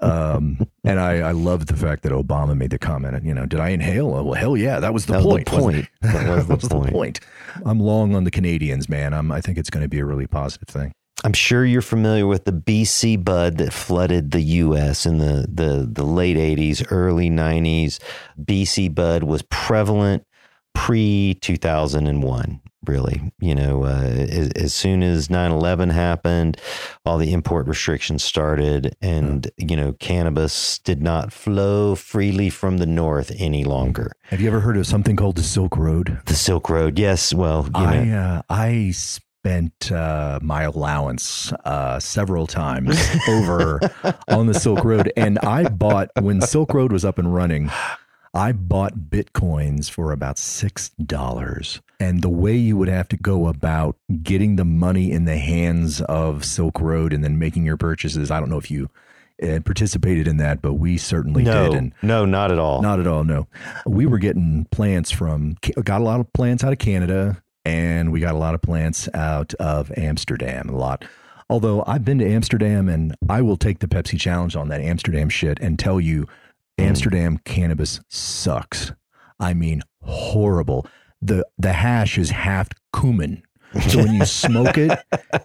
[0.00, 3.24] Um, and I, I loved the fact that Obama made the comment.
[3.24, 4.08] You know, did I inhale?
[4.10, 5.48] Well, hell yeah, that was the That was the point.
[5.48, 5.88] point.
[6.02, 6.92] That was the That point.
[6.92, 7.20] point.
[7.64, 9.14] I'm long on the Canadians, man.
[9.14, 10.92] I'm, I think it's going to be a really positive thing.
[11.24, 15.06] I'm sure you're familiar with the BC bud that flooded the U.S.
[15.06, 18.00] in the, the, the late 80s, early 90s.
[18.42, 20.26] BC bud was prevalent
[20.74, 23.32] pre 2001, really.
[23.40, 26.58] You know, uh, as, as soon as 9 11 happened,
[27.04, 32.86] all the import restrictions started, and, you know, cannabis did not flow freely from the
[32.86, 34.12] north any longer.
[34.24, 36.20] Have you ever heard of something called the Silk Road?
[36.26, 37.34] The Silk Road, yes.
[37.34, 42.96] Well, you I know, uh, I spent uh, my allowance uh, several times
[43.28, 43.80] over
[44.28, 47.70] on the Silk Road, and I bought when Silk Road was up and running.
[48.34, 53.46] I bought bitcoins for about six dollars, and the way you would have to go
[53.46, 58.30] about getting the money in the hands of Silk Road and then making your purchases.
[58.30, 58.88] I don't know if you
[59.42, 62.80] uh, participated in that, but we certainly no, did, and no, not at all.
[62.80, 63.22] not at all.
[63.22, 63.48] No,
[63.84, 68.20] we were getting plants from got a lot of plants out of Canada, and we
[68.20, 70.70] got a lot of plants out of Amsterdam.
[70.70, 71.04] A lot.
[71.50, 75.28] Although I've been to Amsterdam, and I will take the Pepsi challenge on that Amsterdam
[75.28, 76.26] shit and tell you,
[76.78, 78.92] Amsterdam cannabis sucks.
[79.38, 80.86] I mean, horrible.
[81.20, 83.42] the The hash is half cumin.
[83.88, 84.98] So when you smoke it,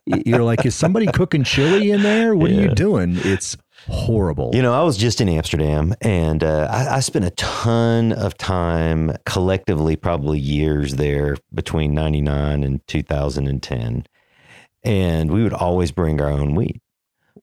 [0.25, 2.35] you're like, is somebody cooking chili in there?
[2.35, 3.17] What are you doing?
[3.19, 3.55] It's
[3.87, 4.51] horrible.
[4.53, 8.37] You know, I was just in Amsterdam and uh, I, I spent a ton of
[8.37, 14.05] time collectively, probably years there between 99 and 2010.
[14.83, 16.81] And we would always bring our own weed.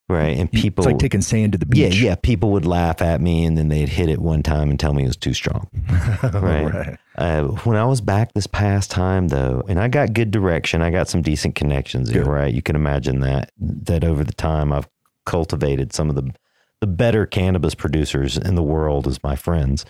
[0.07, 0.37] Right.
[0.37, 1.97] And people, it's like taking sand to the beach.
[1.97, 2.15] yeah, yeah.
[2.15, 5.05] people would laugh at me and then they'd hit it one time and tell me
[5.05, 5.69] it was too strong.
[6.23, 6.65] Right.
[6.65, 6.99] right.
[7.17, 10.91] Uh, when I was back this past time, though, and I got good direction, I
[10.91, 12.27] got some decent connections Good.
[12.27, 12.53] right?
[12.53, 14.89] You can imagine that that over the time I've
[15.25, 16.35] cultivated some of the
[16.81, 19.87] the better cannabis producers in the world as my friends,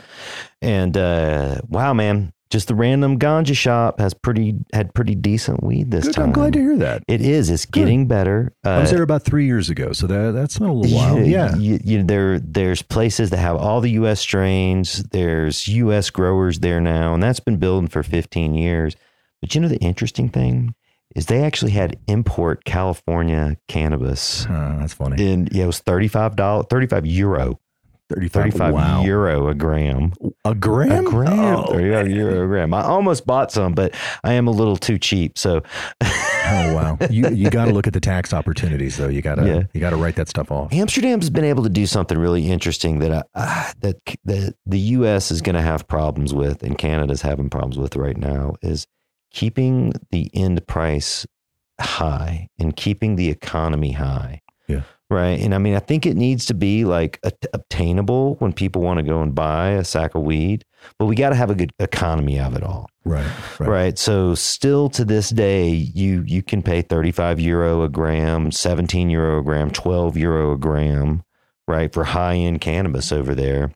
[0.60, 5.90] and uh, wow, man, just the random ganja shop has pretty had pretty decent weed
[5.90, 6.14] this Good.
[6.14, 6.24] time.
[6.26, 7.02] I'm glad to hear that.
[7.08, 7.50] It is.
[7.50, 8.52] It's getting better.
[8.64, 11.18] Uh, I was there about three years ago, so that that's not a little while.
[11.20, 11.56] Yeah.
[11.56, 14.20] you, you, there there's places that have all the U.S.
[14.20, 15.02] strains.
[15.02, 16.10] There's U.S.
[16.10, 18.94] growers there now, and that's been building for 15 years.
[19.40, 20.76] But you know the interesting thing
[21.16, 24.46] is they actually had import California cannabis.
[24.46, 25.32] Uh, that's funny.
[25.32, 27.58] And yeah, it was thirty five dollars, thirty five euro,
[28.14, 29.02] 35, thirty five wow.
[29.02, 30.12] euro a gram.
[30.44, 31.06] A gram?
[31.06, 32.74] A gram, Oh, 35 euro a gram.
[32.74, 35.38] I almost bought some, but I am a little too cheap.
[35.38, 35.62] So
[36.02, 36.98] oh, wow.
[37.10, 39.08] You you got to look at the tax opportunities, though.
[39.08, 39.62] You got to Yeah.
[39.72, 40.72] you got to write that stuff off.
[40.72, 45.30] Amsterdam's been able to do something really interesting that I, uh, that that the U.S.
[45.30, 48.86] is going to have problems with, and Canada's having problems with right now, is
[49.32, 51.26] keeping the end price
[51.80, 54.40] high and keeping the economy high.
[54.68, 54.82] Yeah.
[55.10, 55.38] Right.
[55.38, 58.98] And I mean, I think it needs to be like a- obtainable when people want
[58.98, 60.64] to go and buy a sack of weed,
[60.98, 62.88] but we got to have a good economy of it all.
[63.04, 63.26] Right.
[63.60, 63.68] Right.
[63.68, 63.98] Right.
[63.98, 69.40] So still to this day, you you can pay 35 euro a gram, 17 euro
[69.40, 71.22] a gram, 12 euro a gram,
[71.68, 73.72] right, for high end cannabis over there.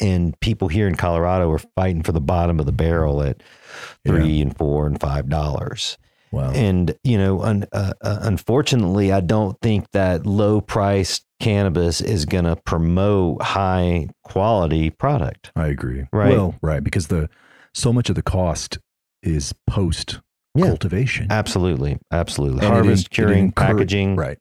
[0.00, 3.42] And people here in Colorado are fighting for the bottom of the barrel at
[4.06, 5.98] three and four and five dollars.
[6.32, 6.52] Wow.
[6.52, 12.24] And you know, un, uh, uh, unfortunately, I don't think that low priced cannabis is
[12.24, 15.50] going to promote high quality product.
[15.56, 16.06] I agree.
[16.12, 16.30] Right.
[16.30, 16.84] Well, right.
[16.84, 17.28] Because the
[17.74, 18.78] so much of the cost
[19.22, 20.20] is post
[20.54, 20.66] Yeah.
[20.66, 21.26] cultivation.
[21.30, 22.64] Absolutely, absolutely.
[22.64, 24.16] And Harvest, it curing, packaging.
[24.16, 24.38] Right.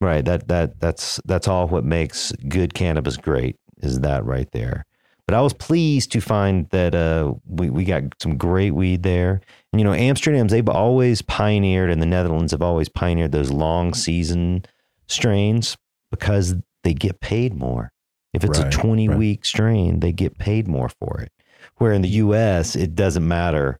[0.00, 0.24] Right.
[0.24, 4.84] That that that's that's all what makes good cannabis great is that right there.
[5.26, 9.40] But I was pleased to find that uh, we we got some great weed there.
[9.72, 14.64] You know, Amsterdam's they've always pioneered, and the Netherlands have always pioneered those long season
[15.06, 15.76] strains
[16.10, 16.54] because
[16.84, 17.92] they get paid more.
[18.32, 19.18] If it's a twenty right.
[19.18, 21.32] week strain, they get paid more for it.
[21.76, 23.78] Where in the U.S., it doesn't matter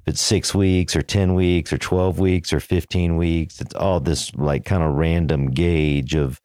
[0.00, 3.60] if it's six weeks or 10 weeks or 12 weeks or 15 weeks.
[3.60, 6.40] It's all this like kind of random gauge of,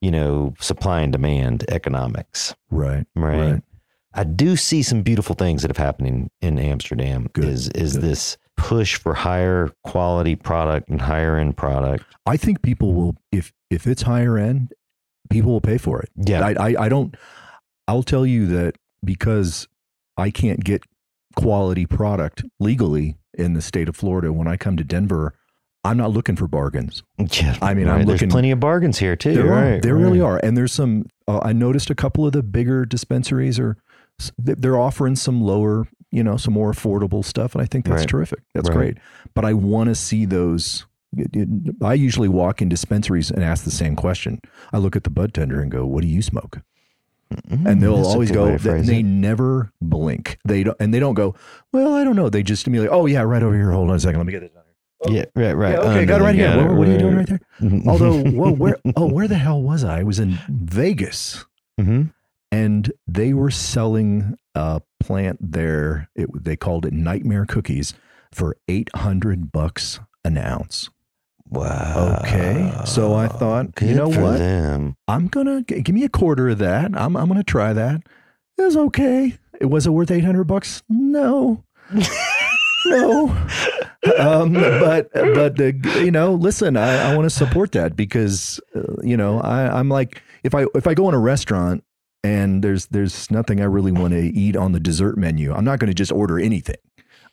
[0.00, 2.54] you know, supply and demand economics.
[2.70, 3.04] Right.
[3.16, 3.52] Right.
[3.52, 3.62] Right.
[4.14, 8.02] I do see some beautiful things that have happened in, Amsterdam Good, is, is good.
[8.02, 12.04] this push for higher quality product and higher end product.
[12.26, 14.72] I think people will if if it's higher end,
[15.30, 16.10] people will pay for it.
[16.16, 16.44] Yeah.
[16.46, 17.16] I, I I don't.
[17.88, 19.66] I'll tell you that because
[20.16, 20.82] I can't get
[21.36, 24.32] quality product legally in the state of Florida.
[24.32, 25.34] When I come to Denver,
[25.84, 27.02] I'm not looking for bargains.
[27.18, 28.06] Yeah, I mean, I'm right.
[28.06, 29.34] there's looking- plenty of bargains here too.
[29.34, 31.06] There are, right, there really are, and there's some.
[31.26, 33.76] Uh, I noticed a couple of the bigger dispensaries are
[34.38, 38.08] they're offering some lower, you know, some more affordable stuff, and I think that's Right.
[38.08, 38.40] terrific.
[38.54, 38.76] That's Right.
[38.76, 38.98] great.
[39.34, 40.84] But I want to see those.
[41.82, 44.40] I usually walk in dispensaries and ask the same question.
[44.72, 46.60] I look at the bud tender and go, "What do you smoke?"
[47.50, 48.56] and they'll That's always go.
[48.58, 50.36] They, they never blink.
[50.44, 51.34] They don't, and they don't go.
[51.72, 52.28] Well, I don't know.
[52.28, 52.94] They just immediately.
[52.94, 53.70] Oh yeah, right over here.
[53.72, 54.18] Hold on a second.
[54.18, 54.58] Let me get this here.
[55.14, 55.72] Yeah, right, right.
[55.72, 56.46] Yeah, okay, Oh, got it right here.
[56.48, 57.40] got What, it, what are you doing right there?
[57.60, 57.86] Mhm.
[57.88, 58.76] Although, well, where?
[58.96, 60.00] Oh, where the hell was I?
[60.00, 61.44] I was in Vegas,
[61.80, 62.12] Mhm.
[62.52, 66.08] And they were selling a plant there.
[66.14, 67.94] It, they called it Nightmare Cookies
[68.30, 70.90] for eight hundred bucks an ounce.
[71.48, 72.18] Wow.
[72.20, 74.38] Okay, so I thought, you know what?
[74.38, 74.96] Them.
[75.08, 76.92] I'm gonna give me a quarter of that.
[76.94, 78.02] I'm I'm gonna try that.
[78.56, 79.38] It was okay.
[79.60, 80.82] It was it worth eight hundred bucks?
[80.88, 81.64] No,
[82.86, 83.28] no.
[84.18, 89.16] Um, but but you know, listen, I, I want to support that because uh, you
[89.16, 91.84] know I I'm like if I if I go in a restaurant
[92.24, 95.78] and there's there's nothing I really want to eat on the dessert menu, I'm not
[95.78, 96.76] going to just order anything.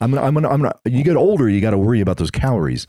[0.02, 0.76] I'm gonna I'm gonna I'm gonna.
[0.86, 2.88] You get older, you got to worry about those calories.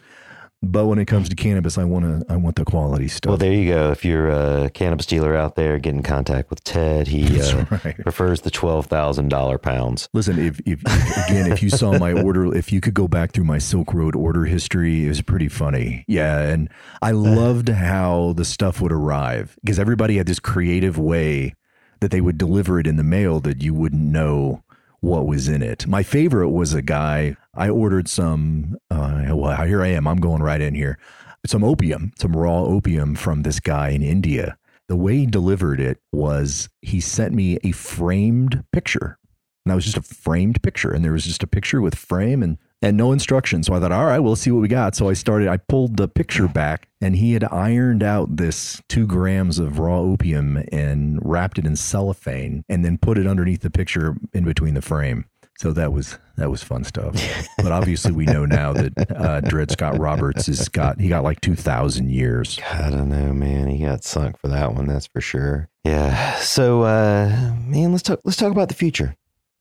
[0.62, 3.30] But when it comes to cannabis, I want to I want the quality stuff.
[3.30, 3.90] Well, there you go.
[3.90, 7.08] If you're a cannabis dealer out there, get in contact with Ted.
[7.08, 7.96] He uh, right.
[7.98, 10.10] prefers the twelve thousand dollar pounds.
[10.12, 10.80] Listen, if, if
[11.28, 14.14] again, if you saw my order, if you could go back through my Silk Road
[14.14, 16.04] order history, it was pretty funny.
[16.06, 16.68] Yeah, and
[17.00, 21.54] I loved how the stuff would arrive because everybody had this creative way
[22.00, 24.62] that they would deliver it in the mail that you wouldn't know
[25.00, 25.86] what was in it.
[25.86, 27.36] My favorite was a guy.
[27.54, 28.76] I ordered some.
[28.90, 30.06] Uh, well, here I am.
[30.06, 30.98] I'm going right in here.
[31.46, 34.58] Some opium, some raw opium from this guy in India.
[34.88, 39.18] The way he delivered it was he sent me a framed picture
[39.64, 42.42] and that was just a framed picture and there was just a picture with frame
[42.42, 45.08] and and no instructions so i thought all right we'll see what we got so
[45.08, 49.58] i started i pulled the picture back and he had ironed out this two grams
[49.58, 54.16] of raw opium and wrapped it in cellophane and then put it underneath the picture
[54.32, 55.24] in between the frame
[55.58, 57.14] so that was that was fun stuff
[57.58, 61.38] but obviously we know now that uh, dred scott roberts has got he got like
[61.42, 63.68] 2000 years I don't know, man.
[63.68, 64.86] He got sunk for that one.
[64.86, 65.68] That's for sure.
[65.84, 66.36] Yeah.
[66.36, 68.20] So, uh, man, let's talk.
[68.24, 69.14] Let's talk about the future.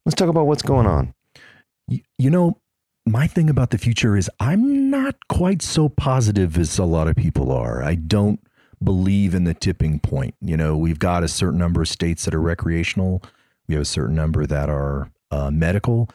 [0.06, 1.14] Let's talk about what's going on.
[1.90, 2.58] Y- You know,
[3.06, 7.16] my thing about the future is I'm not quite so positive as a lot of
[7.16, 7.84] people are.
[7.84, 8.40] I don't
[8.84, 10.36] believe in the tipping point.
[10.42, 13.24] You know, we've got a certain number of states that are recreational,
[13.68, 16.10] we have a certain number that are uh, medical.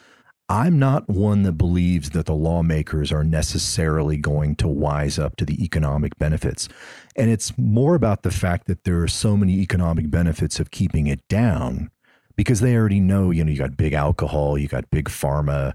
[0.49, 5.47] I'm not one that believes that the lawmakers are necessarily going to wise up to
[5.47, 6.69] the economic benefits.
[7.17, 11.07] And it's more about the fact that there are so many economic benefits of keeping
[11.07, 11.91] it down
[12.37, 15.75] because they already know, you know, you got big alcohol, you got big pharma,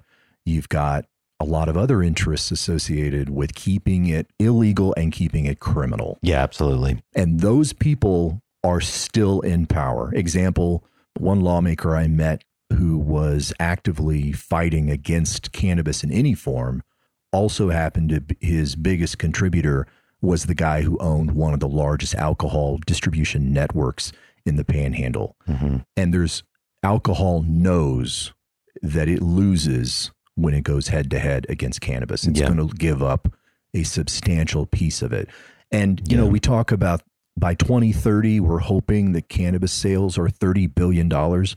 [0.49, 1.05] you've got
[1.39, 6.17] a lot of other interests associated with keeping it illegal and keeping it criminal.
[6.21, 7.01] Yeah, absolutely.
[7.15, 10.13] And those people are still in power.
[10.13, 10.83] Example,
[11.17, 12.43] one lawmaker I met
[12.73, 16.83] who was actively fighting against cannabis in any form
[17.31, 19.87] also happened to be his biggest contributor
[20.21, 24.11] was the guy who owned one of the largest alcohol distribution networks
[24.45, 26.43] in the panhandle hmm and there's
[26.83, 28.33] alcohol knows
[28.81, 30.11] that it loses
[30.41, 32.25] when it goes head to head against cannabis.
[32.25, 32.47] It's Yeah.
[32.53, 33.33] going to give up
[33.73, 35.29] a substantial piece of it.
[35.71, 37.01] And you know, we talk about
[37.37, 41.55] by 2030, we're hoping that cannabis sales are 30 billion dollars.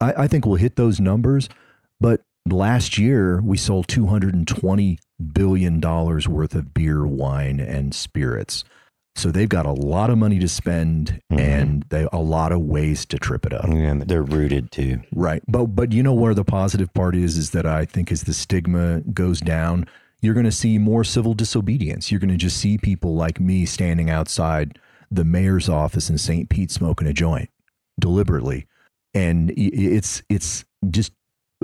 [0.00, 1.48] I, I think we'll hit those numbers,
[2.00, 4.98] but last year we sold 220
[5.32, 8.64] billion dollars worth of beer, wine, and spirits.
[9.16, 11.40] So they've got a lot of money to spend Mhm.
[11.40, 13.64] and they a lot of ways to trip it up.
[13.64, 15.00] And they're rooted too.
[15.14, 15.42] Right.
[15.48, 18.34] But but you know where the positive part is is that I think as the
[18.34, 19.86] stigma goes down,
[20.20, 22.10] you're going to see more civil disobedience.
[22.10, 24.78] You're going to just see people like me standing outside
[25.10, 26.48] the mayor's office in St.
[26.48, 27.48] Pete smoking a joint
[27.98, 28.66] deliberately.
[29.14, 31.12] And it's it's just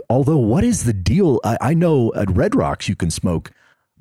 [0.08, 1.38] although what is the deal?
[1.44, 3.50] I, I know at Red Rocks you can smoke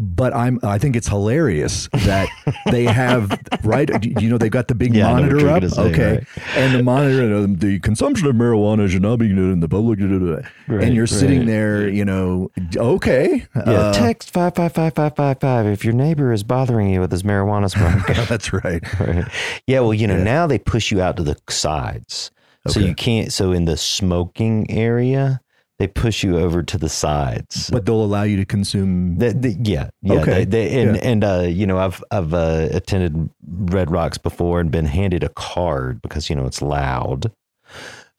[0.02, 2.28] but I'm I think it's hilarious that
[2.72, 3.89] they have right
[4.20, 6.58] you know they've got the big Yeah, I know what monitor up say, okay right.
[6.58, 10.95] and the monitor the consumption of marijuana should not be in the public Right, and
[10.95, 11.47] you're sitting right.
[11.47, 15.93] there you know okay Yeah, uh, text five five five five five five if your
[15.93, 18.08] neighbor is bothering you with his marijuana smoke.
[18.28, 19.26] that's right Right.
[19.68, 20.24] Yeah, well, you know, Yeah.
[20.24, 22.32] now they push you out to the sides.
[22.68, 25.41] So you can't so in the smoking area,
[25.82, 27.72] they push you over to the sides.
[27.72, 30.14] but they'll allow you to consume The- the- yeah, yeah.
[30.22, 30.46] Okay.
[30.46, 31.02] They, they, and Yeah.
[31.02, 35.30] and uh, you know, I've I've uh, attended Red Rocks before and been handed a
[35.30, 37.32] card because you know it's loud.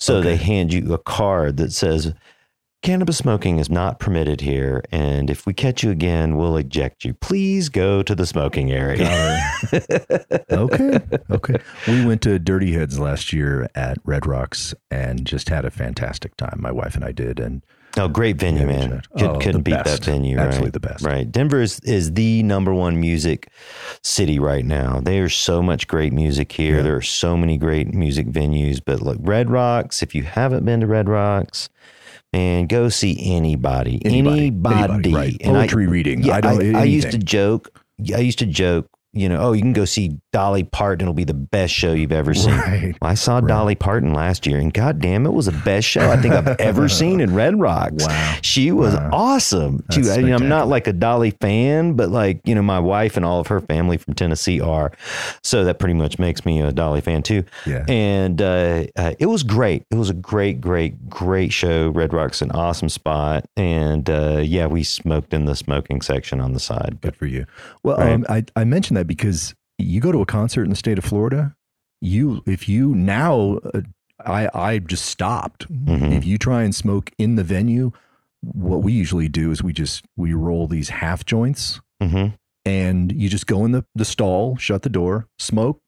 [0.00, 2.12] So they hand you a card that says,
[2.82, 7.14] cannabis smoking is not permitted here, and if we catch you again, we'll eject you.
[7.14, 9.40] Please go to the smoking area.
[10.50, 10.98] okay.
[11.30, 11.56] Okay.
[11.88, 16.36] We went to Dirty Heads last year at Red Rocks and just had a fantastic
[16.36, 16.58] time.
[16.60, 17.40] My wife and I did.
[17.40, 17.62] And
[17.98, 19.02] Oh, great venue, man!
[19.18, 20.06] Could, Oh, couldn't beat that best.
[20.06, 20.38] venue.
[20.38, 20.72] Absolutely right?
[20.72, 21.04] the best.
[21.04, 23.50] Right, Denver is, is the number one music
[24.02, 25.00] city right now.
[25.00, 26.76] There's so much great music here.
[26.76, 26.82] Yeah.
[26.84, 28.80] There are so many great music venues.
[28.82, 30.02] But look, Red Rocks.
[30.02, 31.68] If you haven't been to Red Rocks,
[32.32, 34.00] man, go see anybody.
[34.04, 34.38] Anybody.
[34.40, 34.74] Anybody.
[34.78, 35.36] Anybody, right.
[35.40, 36.22] And I, reading.
[36.22, 37.80] Yeah, I don't- I, used to joke.
[38.14, 38.88] I used to joke.
[39.14, 41.02] You know, oh, you can go see Dolly Parton.
[41.04, 42.52] It'll be the best show you've ever seen.
[42.62, 42.96] Right.
[43.00, 46.16] Well, I saw Dolly Parton last year, and goddamn, it was the best show I
[46.16, 48.06] think I've ever seen in Red Rocks.
[48.06, 48.36] Wow.
[48.42, 49.10] She was Wow.
[49.12, 49.84] awesome.
[49.88, 53.16] That's I mean, I'm not like a Dolly fan, but like you know, my wife
[53.16, 54.92] and all of her family from Tennessee are,
[55.42, 57.44] so that pretty much makes me a Dolly fan too.
[57.66, 57.84] Yeah.
[57.88, 59.84] And uh, uh, it was great.
[59.90, 61.88] It was a great, great, great show.
[61.90, 66.52] Red Rock's an awesome spot, and uh, yeah, we smoked in the smoking section on
[66.54, 66.98] the side.
[67.00, 67.46] But Good for you.
[67.82, 68.12] Well, Right.
[68.12, 71.04] um, I, I mentioned that because you go to a concert in the state of
[71.04, 71.54] Florida,
[72.00, 73.80] you if you now uh,
[74.24, 75.72] I I just stopped.
[75.72, 76.12] Mhm.
[76.12, 77.92] If you try and smoke in the venue,
[78.42, 82.28] what we usually do is we just we roll these half joints hmm
[82.64, 85.80] and you just go in the, the stall, shut the door, smoke,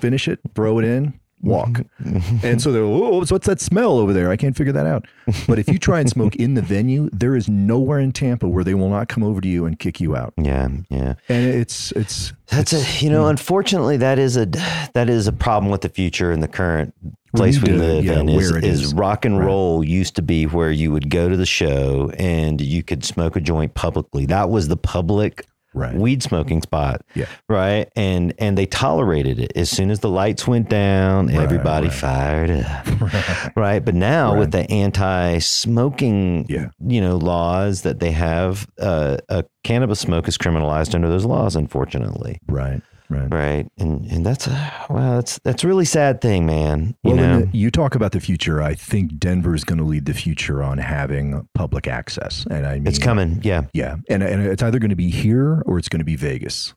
[0.00, 1.82] finish it, throw it in, walk.
[2.02, 2.46] Mm-hmm.
[2.46, 4.30] And so they're, oh, what's that smell over there?
[4.30, 5.06] I can't figure that out.
[5.46, 8.64] But if you try and smoke in the venue, there is nowhere in Tampa where
[8.64, 10.34] they will not come over to you and kick you out.
[10.36, 11.14] yeah, yeah.
[11.28, 13.30] And it's it's That's it's- a you know, mm.
[13.30, 14.46] unfortunately, that is a
[14.94, 16.94] that is a problem with the future in the current
[17.36, 18.28] place we to- live yeah, in.
[18.28, 18.94] Is, where it is is.
[18.94, 19.46] rock and Right.
[19.46, 23.36] roll used to be where you would go to the show and you could smoke
[23.36, 24.26] a joint publicly.
[24.26, 25.94] That was the public right.
[25.94, 27.26] weed smoking spot, Yeah.
[27.48, 27.88] right?
[27.96, 29.52] And and they tolerated it.
[29.56, 31.96] As soon as the lights went down, Right, everybody right.
[31.96, 33.84] fired up, right?
[33.84, 36.68] But now with the anti-smoking, Yeah.
[36.86, 41.56] you know, laws that they have, uh, a cannabis smoke is criminalized under those laws,
[41.56, 42.80] unfortunately right.
[43.10, 43.30] Right.
[43.32, 47.16] right and and that's a well, that's that's a really sad thing man you Well,
[47.40, 48.62] know you talk about the future.
[48.62, 52.74] I think Denver is going to lead the future on having public access, and I
[52.76, 55.88] mean it's coming yeah Yeah, and and it's either going to be here or it's
[55.90, 56.72] going to be Vegas.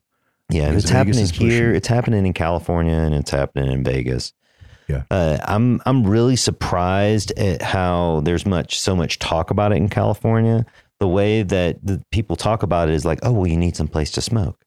[0.50, 1.50] yeah it's Vegas happening pushing.
[1.50, 4.32] here it's happening in california and it's happening in vegas
[4.88, 5.02] Yeah.
[5.10, 9.88] uh, i'm i'm really surprised at how there's much so much talk about it in
[9.88, 10.64] california
[11.00, 13.88] the way that the people talk about it is like oh well you need some
[13.88, 14.64] place to smoke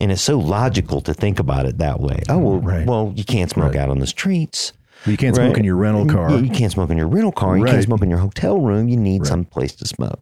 [0.00, 2.86] and it's so logical to think about it that way oh well, Right.
[2.86, 3.82] well you can't smoke Right.
[3.82, 4.72] out on the streets
[5.04, 6.30] You can't smoke in your rental car.
[6.32, 7.56] Yeah, you can't smoke in your rental car.
[7.58, 8.88] You can't smoke in your hotel room.
[8.88, 9.28] You need Right.
[9.28, 10.20] some place to smoke.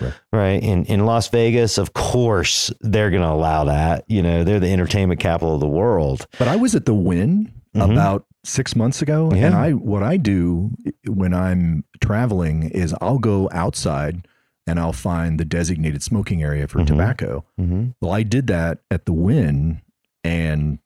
[0.00, 0.12] Right.
[0.32, 0.62] Right.
[0.62, 4.04] In in Las Vegas, of course, they're going to allow that.
[4.08, 6.26] You know, they're the entertainment capital of the world.
[6.38, 7.92] But I was at the Wynn Mhm.
[7.92, 9.46] about six months ago, Yeah.
[9.46, 10.70] and I what I do
[11.08, 14.26] when I'm traveling is I'll go outside
[14.66, 16.86] and I'll find the designated smoking area for Mhm.
[16.86, 17.44] tobacco.
[17.60, 17.90] Mm-hmm.
[18.00, 19.80] Well, I did that at the Wynn,
[20.24, 20.78] and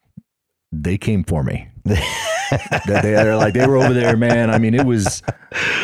[0.72, 1.68] they came for me.
[2.86, 4.50] They- They're like they were over there, man.
[4.50, 5.22] I mean, it was.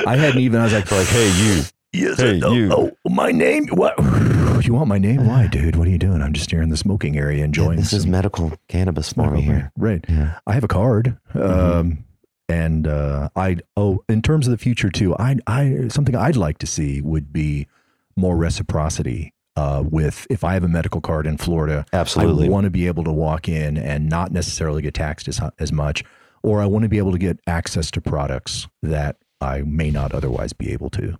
[0.06, 0.60] I hadn't even.
[0.60, 1.62] I was like, like, hey, you.
[1.92, 2.70] Yes, Hey, oh, you.
[2.72, 3.66] oh, my name.
[3.68, 3.94] What?
[4.62, 5.26] You want my name?
[5.26, 5.74] Why, dude?
[5.76, 6.20] What are you doing?
[6.20, 7.78] I'm just here in the smoking area enjoying.
[7.78, 9.72] this is medical cannabis for me here.
[9.76, 10.04] Right.
[10.06, 10.38] Yeah.
[10.46, 11.16] I have a card.
[11.34, 11.76] Mm-hmm.
[11.80, 12.04] Um,
[12.50, 16.58] and uh, I oh, in terms of the future too, I I something I'd like
[16.58, 17.68] to see would be
[18.16, 19.32] more reciprocity.
[19.56, 22.46] Uh, with if I have a medical card in Florida, Absolutely.
[22.46, 25.72] I want to be able to walk in and not necessarily get taxed as as
[25.72, 26.04] much,
[26.42, 30.12] or I want to be able to get access to products that I may not
[30.14, 31.18] otherwise be able to.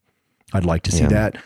[0.54, 1.08] I'd like to see Yeah.
[1.08, 1.36] that.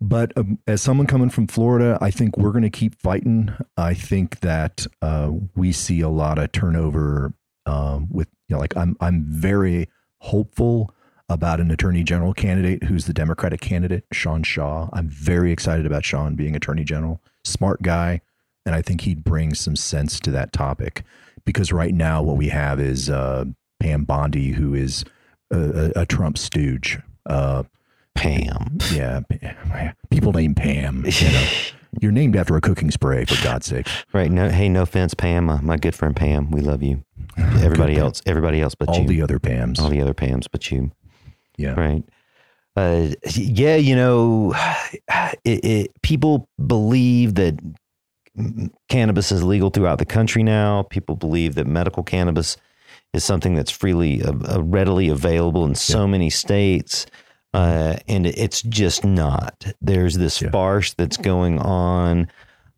[0.00, 3.52] But um, as someone coming from Florida, I think we're going to keep fighting.
[3.76, 7.34] I think that uh, we see a lot of turnover
[7.66, 9.88] um, with, you know, like I'm, I'm very
[10.18, 10.94] hopeful
[11.30, 14.90] about an attorney general candidate who's the Democratic candidate, Sean Shaw.
[14.92, 17.22] I'm very excited about Sean being attorney general.
[17.44, 18.20] Smart guy.
[18.66, 21.04] And I think he'd bring some sense to that topic
[21.46, 23.44] because right now what we have is uh,
[23.78, 25.04] Pam Bondi, who is
[25.50, 26.98] a, a, Trump stooge.
[27.24, 27.62] Uh,
[28.14, 28.76] Pam.
[28.92, 29.94] yeah, Pam.
[30.10, 31.04] people named Pam.
[31.06, 31.48] You know,
[32.00, 33.88] you're named after a cooking spray, for God's sake.
[34.12, 34.30] Right.
[34.30, 34.50] No.
[34.50, 35.48] Hey, no offense, Pam.
[35.48, 36.50] Uh, my good friend Pam.
[36.50, 37.02] We love you.
[37.38, 38.02] Everybody Good.
[38.02, 38.22] else.
[38.26, 39.08] Everybody else but All you.
[39.08, 39.78] the other Pams.
[39.78, 40.90] all the other Pams but you.
[41.60, 42.04] Yeah, right?
[42.76, 44.54] Uh yeah you know
[45.44, 47.58] it, it people believe that
[48.88, 50.82] cannabis is legal throughout the country now.
[50.84, 52.56] People believe that medical cannabis
[53.12, 57.06] is something that's freely uh, uh, readily available in so many states
[57.52, 59.64] uh, and it's just not.
[59.80, 60.50] There's this Yeah.
[60.50, 62.28] farce that's going on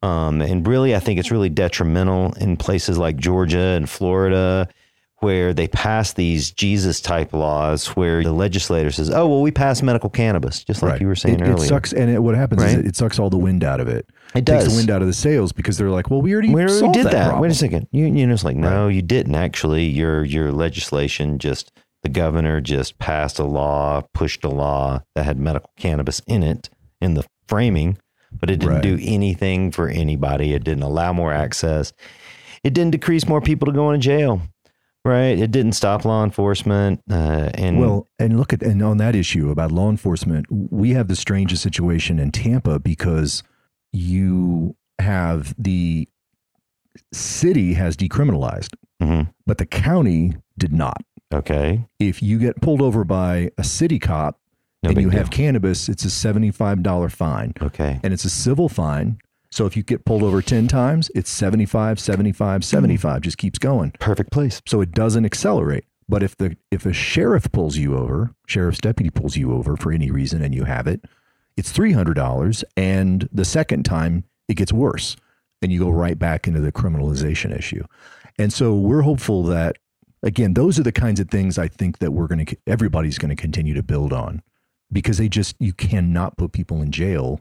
[0.02, 4.68] um, and really i think it's really detrimental in places like georgia and florida
[5.23, 9.82] where they pass these Jesus type laws where the legislator says, "Oh, well, we passed
[9.82, 11.65] medical cannabis," just like you were saying it, earlier.
[11.65, 12.85] It sucks, and it, what happens is Right?
[12.85, 14.07] it, it sucks all the wind out of it.
[14.35, 14.73] It takes does.
[14.73, 17.07] the wind out of the sails because they're like, well, we already, We already did
[17.07, 17.12] that.
[17.12, 17.39] that.
[17.40, 17.86] Wait a second.
[17.93, 19.85] You, you know, it's like, no, you didn't actually.
[19.86, 21.73] Your your legislation just
[22.03, 26.69] the governor just passed a law, pushed a law that had medical cannabis in it
[27.01, 27.97] in the framing,
[28.32, 28.82] but it didn't Right.
[28.82, 30.53] do anything for anybody.
[30.53, 31.93] It didn't allow more access.
[32.65, 34.43] It didn't decrease more people to go into jail.
[35.05, 35.37] Right.
[35.39, 37.01] It didn't stop law enforcement.
[37.11, 41.09] Uh, and Well, and look at and on that issue about law enforcement, we have
[41.09, 43.43] the strangest situation in Tampa because
[43.93, 46.09] you have the
[47.12, 49.31] city has decriminalized, Mhm.
[49.47, 51.03] but the county did not.
[51.35, 51.87] okay.
[51.99, 54.39] If you get pulled over by a city cop
[54.83, 55.19] No and you deal.
[55.19, 57.99] have cannabis, it's a seventy-five dollar fine, Okay.
[58.05, 59.16] and it's a civil fine.
[59.53, 63.93] So if you get pulled over ten times, it's 75, 75, 75, just keeps going.
[64.01, 64.62] Perfect place.
[64.66, 65.85] so it doesn't accelerate.
[66.09, 69.93] But if the if a sheriff pulls you over, sheriff's deputy pulls you over for
[69.93, 71.05] any reason, and you have it,
[71.57, 75.16] it's three hundred dollars, and the second time it gets worse,
[75.61, 77.85] and you go right back into the criminalization issue.
[78.39, 79.77] And so we're hopeful that
[80.23, 83.35] again, those are the kinds of things I think that we're going to everybody's going
[83.35, 84.43] to continue to build on
[84.91, 87.41] because they just you cannot put people in jail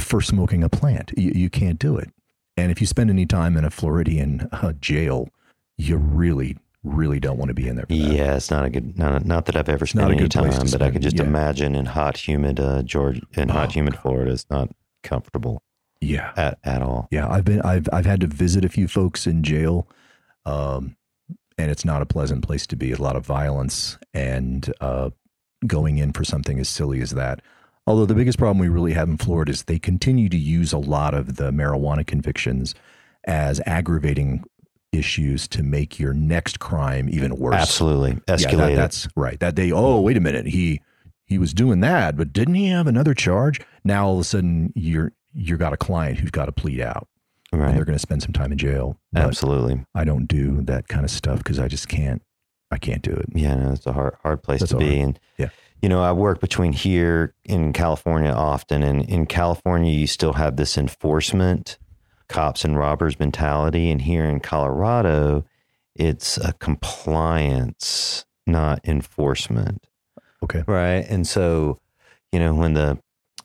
[0.00, 1.12] for smoking a plant.
[1.16, 2.10] You, you can't do it.
[2.56, 5.28] And if you spend any time in a Floridian uh, jail,
[5.78, 7.86] you really, really don't want to be in there.
[7.88, 8.98] Yeah, it's not a good.
[8.98, 11.22] Not, not that I've ever spent any time, but I could just yeah.
[11.24, 14.70] imagine in hot, humid uh, Georgia, in hot, Oh, humid Florida, it's not
[15.02, 15.62] comfortable
[16.02, 17.08] yeah, at, at all.
[17.10, 17.28] yeah.
[17.28, 19.88] I've been, I've, I've had to visit a few folks in jail,
[20.44, 20.96] um,
[21.56, 22.92] and it's not a pleasant place to be.
[22.92, 25.10] A lot of violence and uh,
[25.66, 27.40] going in for something as silly as that.
[27.90, 30.78] Although the biggest problem we really have in Florida is they continue to use a
[30.78, 32.72] lot of the marijuana convictions
[33.24, 34.44] as aggravating
[34.92, 37.56] issues to make your next crime even worse.
[37.56, 39.40] Absolutely Yeah, that, that's right.
[39.40, 40.80] That they, oh, wait a minute, he
[41.26, 43.60] he was doing that, but didn't he have another charge?
[43.82, 47.08] Now all of a sudden you're you got a client who's got to plead out,
[47.50, 47.74] and right.
[47.74, 49.00] they're going to spend some time in jail.
[49.12, 49.84] But Absolutely.
[49.96, 52.22] I don't do that kind of stuff because I just can't.
[52.70, 53.26] I can't do it.
[53.34, 54.86] Yeah, no, it's a hard, hard place That's to be.
[54.86, 54.98] hard.
[54.98, 55.48] And Yeah.
[55.82, 60.56] You know, I work between here in California often, and in California, you still have
[60.56, 61.78] this enforcement,
[62.28, 65.44] cops and robbers mentality, and here in Colorado,
[65.94, 69.86] it's a compliance, not enforcement.
[70.42, 70.64] Okay.
[70.66, 71.04] Right.
[71.08, 71.80] And so,
[72.32, 72.98] you know, when the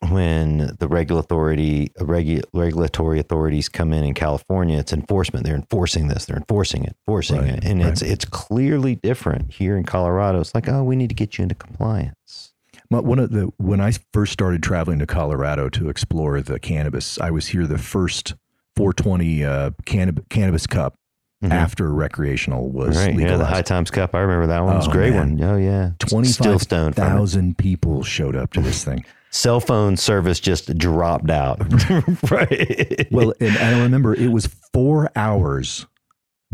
[0.09, 5.45] when the regulatory authority regu, regulatory authorities come in in California, it's enforcement.
[5.45, 6.25] They're enforcing this.
[6.25, 7.91] They're enforcing it, forcing Right, it, and right.
[7.91, 10.39] it's it's clearly different here in Colorado.
[10.41, 12.53] It's like, oh, we need to get you into compliance.
[12.89, 17.19] But one of the when I first started traveling to Colorado to explore the cannabis,
[17.19, 18.35] I was here the first
[18.75, 20.95] 420 uh, cannab- cannabis cup
[21.43, 21.51] Mhm.
[21.51, 23.13] after recreational was right.
[23.13, 24.15] Yeah, the High Times Cup.
[24.15, 24.73] I remember that one.
[24.73, 25.37] It was a Oh, great man.
[25.37, 25.49] one.
[25.49, 27.07] Oh yeah, still Twenty-five stoned from it.
[27.09, 29.03] thousand people showed up to this thing.
[29.35, 31.59] Cell phone service just dropped out.
[32.31, 33.05] right.
[33.11, 35.85] Well, and I remember it was four hours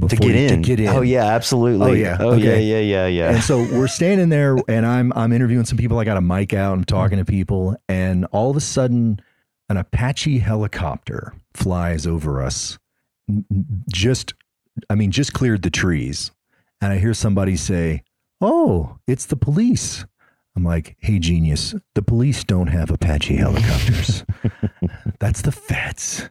[0.09, 0.63] to get in.
[0.63, 0.87] To get in.
[0.87, 1.87] Oh yeah, absolutely.
[1.87, 2.17] Oh, yeah.
[2.19, 2.59] Oh Okay.
[2.63, 2.79] yeah.
[2.79, 3.05] Yeah.
[3.05, 3.07] Yeah.
[3.07, 3.35] Yeah.
[3.35, 5.99] And so we're standing there, and I'm I'm interviewing some people.
[5.99, 6.73] I got a mic out.
[6.73, 9.21] I'm talking to people, and all of a sudden,
[9.69, 12.79] an Apache helicopter flies over us.
[13.93, 14.33] Just,
[14.89, 16.31] I mean, just cleared the trees,
[16.81, 18.01] and I hear somebody say,
[18.41, 20.03] "Oh, it's the police."
[20.55, 21.73] I'm like, "Hey, genius!
[21.95, 24.23] The police don't have Apache helicopters.
[25.19, 26.29] That's the feds."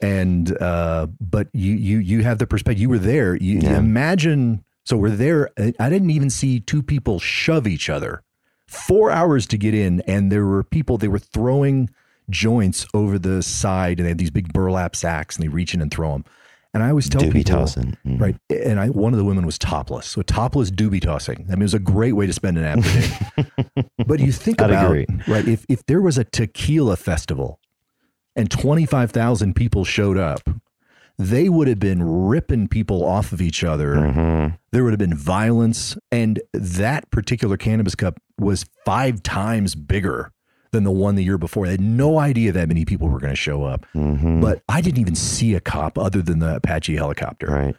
[0.00, 2.80] and uh, but you you you have the perspective.
[2.80, 3.34] You were there.
[3.36, 3.78] You, you Yeah.
[3.78, 4.64] imagine.
[4.84, 5.48] So we're there.
[5.58, 8.22] I didn't even see two people shove each other.
[8.66, 10.98] Four hours to get in, and there were people.
[10.98, 11.88] They were throwing
[12.30, 15.80] joints over the side, and they had these big burlap sacks, and they reach in
[15.80, 16.24] and throw them.
[16.74, 17.96] And I always tell Doobie people, tossing.
[18.06, 18.20] Mm.
[18.20, 18.36] right?
[18.48, 21.44] And I one of the women was topless, so topless doobie tossing.
[21.48, 23.90] I mean, it was a great way to spend an afternoon.
[24.06, 25.06] but you think I'd about agree.
[25.28, 27.58] right if if there was a tequila festival
[28.34, 30.40] and 25,000 people showed up,
[31.18, 33.94] they would have been ripping people off of each other.
[33.96, 34.58] Mhm.
[34.70, 35.96] There would have been violence.
[36.10, 40.32] And that particular cannabis cup was five times bigger
[40.72, 41.66] than the one the year before.
[41.66, 43.86] I had no idea that many people were going to show up.
[43.94, 44.40] Mhm.
[44.40, 47.46] But I didn't even see a cop other than the Apache helicopter.
[47.46, 47.76] Right.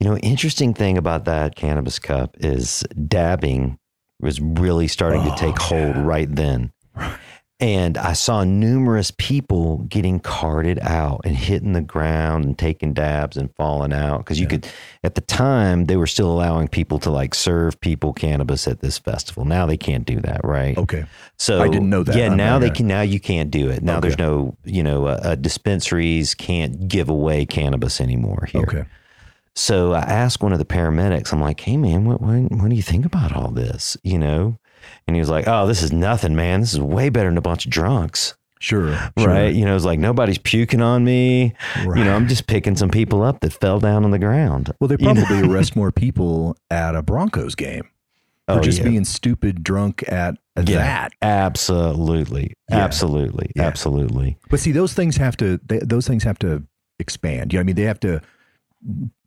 [0.00, 3.78] You know, interesting thing about that cannabis cup is dabbing
[4.20, 6.72] was really starting to Oh, take hold right then.
[7.62, 13.36] And I saw numerous people getting carted out and hitting the ground and taking dabs
[13.36, 14.18] and falling out.
[14.18, 14.50] Because you Yeah.
[14.58, 14.66] could,
[15.04, 18.98] at the time, they were still allowing people to like serve people cannabis at this
[18.98, 19.44] festival.
[19.44, 20.76] Now they can't do that, right?
[20.76, 21.04] Okay.
[21.38, 22.16] So I didn't know that.
[22.16, 22.88] Yeah, now they can.
[22.88, 23.80] Now you can't do it.
[23.80, 24.08] Now Okay.
[24.08, 28.62] there's no, you know, uh, uh, dispensaries can't give away cannabis anymore here.
[28.62, 28.84] Okay.
[29.54, 32.74] So I asked one of the paramedics, I'm like, hey, man, what, what, what do
[32.74, 33.96] you think about all this?
[34.02, 34.58] You know?
[35.06, 36.60] And he was like, oh, this is nothing, man.
[36.60, 38.34] This is way better than a bunch of drunks.
[38.60, 39.28] Sure, sure.
[39.28, 39.52] Right.
[39.52, 41.52] You know, it's like nobody's puking on me.
[41.84, 41.98] Right.
[41.98, 44.70] You know, I'm just picking some people up that fell down on the ground.
[44.78, 45.24] Well, they You know?
[45.26, 47.82] probably arrest more people at a Broncos game
[48.46, 48.84] for Oh, just yeah.
[48.84, 50.76] being stupid drunk at Yeah.
[50.78, 51.12] that.
[51.22, 52.54] Absolutely.
[52.70, 52.76] Yeah.
[52.84, 53.50] Absolutely.
[53.58, 54.38] Absolutely.
[54.48, 56.62] But see, those things have to they, those things have to
[57.00, 57.52] expand.
[57.52, 58.20] You know, what I mean, they have to.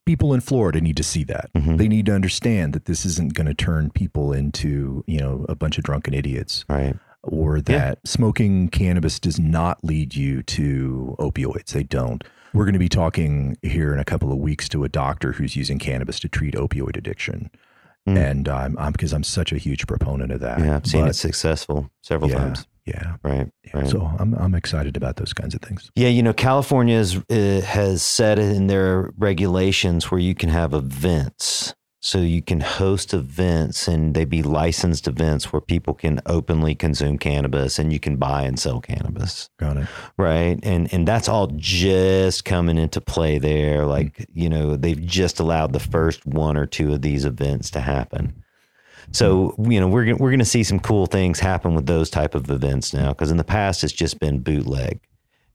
[0.06, 1.50] People in Florida need to see that.
[1.56, 1.78] Mhm.
[1.78, 5.56] They need to understand that this isn't going to turn people into you know a
[5.56, 6.96] bunch of drunken idiots, Right.
[7.24, 11.72] or that smoking cannabis does not lead you to opioids.
[11.74, 12.24] They don't.
[12.54, 15.56] We're going to be talking here in a couple of weeks to a doctor who's
[15.56, 17.50] using cannabis to treat opioid addiction,
[18.08, 18.18] Mm.
[18.18, 20.60] and I'm, I'm because I'm such a huge proponent of that.
[20.60, 20.76] Yeah.
[20.76, 22.68] I've seen But, it successful several yeah, times.
[22.86, 23.16] Yeah.
[23.24, 23.50] Right.
[23.74, 23.88] Right.
[23.88, 25.92] So I'm I'm excited about those kinds of things.
[25.96, 30.74] Yeah, you know, California is, uh, has said in their regulations where you can have
[30.74, 31.74] events.
[32.02, 37.18] So you can host events and they be licensed events where people can openly consume
[37.18, 39.50] cannabis and you can buy and sell cannabis.
[39.58, 39.88] Got it.
[40.16, 40.60] Right.
[40.62, 43.88] And and that's all just coming into play there.
[43.88, 47.82] Like, you know, they've just allowed the first one or two of these events to
[47.82, 48.44] happen.
[49.12, 52.36] So, you know, we're we're going to see some cool things happen with those type
[52.36, 55.00] of events now because in the past it's just been bootleg.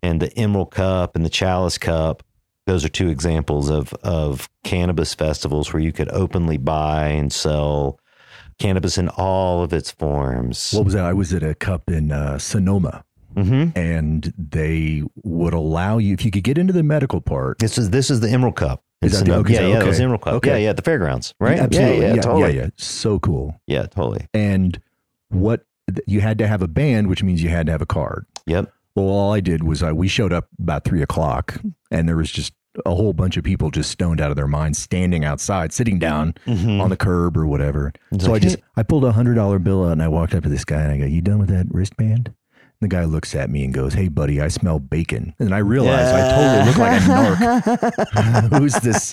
[0.03, 2.23] And the Emerald Cup and the Chalice Cup,
[2.67, 8.01] those are two examples of of cannabis festivals where you could openly buy and sell
[8.59, 10.73] cannabis in all of its forms.
[10.73, 11.05] What was that?
[11.05, 13.05] I was at a cup in uh, Sonoma,
[13.35, 13.77] mm-hmm.
[13.77, 17.59] and they would allow you if you could get into the medical part.
[17.59, 18.85] This is this is the Emerald Cup.
[19.03, 20.05] Is that the- okay, yeah, yeah, it was okay.
[20.05, 20.35] Emerald Cup.
[20.35, 20.51] Okay.
[20.51, 21.59] Yeah, yeah, the fairgrounds, right?
[21.59, 22.01] Absolutely.
[22.03, 22.57] Yeah, yeah, yeah, totally.
[22.57, 22.71] yeah, yeah.
[22.77, 23.61] So cool.
[23.67, 24.27] Yeah, totally.
[24.35, 24.81] And
[25.31, 25.65] what
[26.07, 28.27] you had to have a band, which means you had to have a card.
[28.47, 28.73] Yep.
[28.95, 31.61] Well, all I did was I we showed up about three o'clock,
[31.91, 32.53] and there was just
[32.87, 36.35] a whole bunch of people just stoned out of their minds, standing outside, sitting down
[36.47, 36.81] Mhm.
[36.81, 37.93] on the curb or whatever.
[38.13, 40.35] It's so like, I just I pulled a hundred dollar bill out and I walked
[40.35, 42.33] up to this guy and I go, "You done with that wristband?"
[42.81, 46.15] The guy looks at me and goes, "Hey, buddy, I smell bacon." And I realized
[46.15, 48.53] I totally look like a narc.
[48.59, 49.13] Who's this?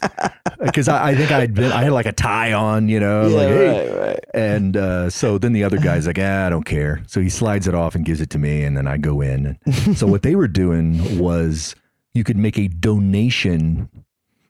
[0.62, 3.50] Because I, I think I'd been I had like a tie on, you know, like
[3.50, 3.90] hey.
[3.92, 4.20] right, right.
[4.34, 7.04] And uh, so then the other guy's like, ah, I don't care.
[7.08, 9.58] So he slides it off and gives it to me, and then I go in.
[9.96, 11.76] so what they were doing was
[12.14, 13.90] you could make a donation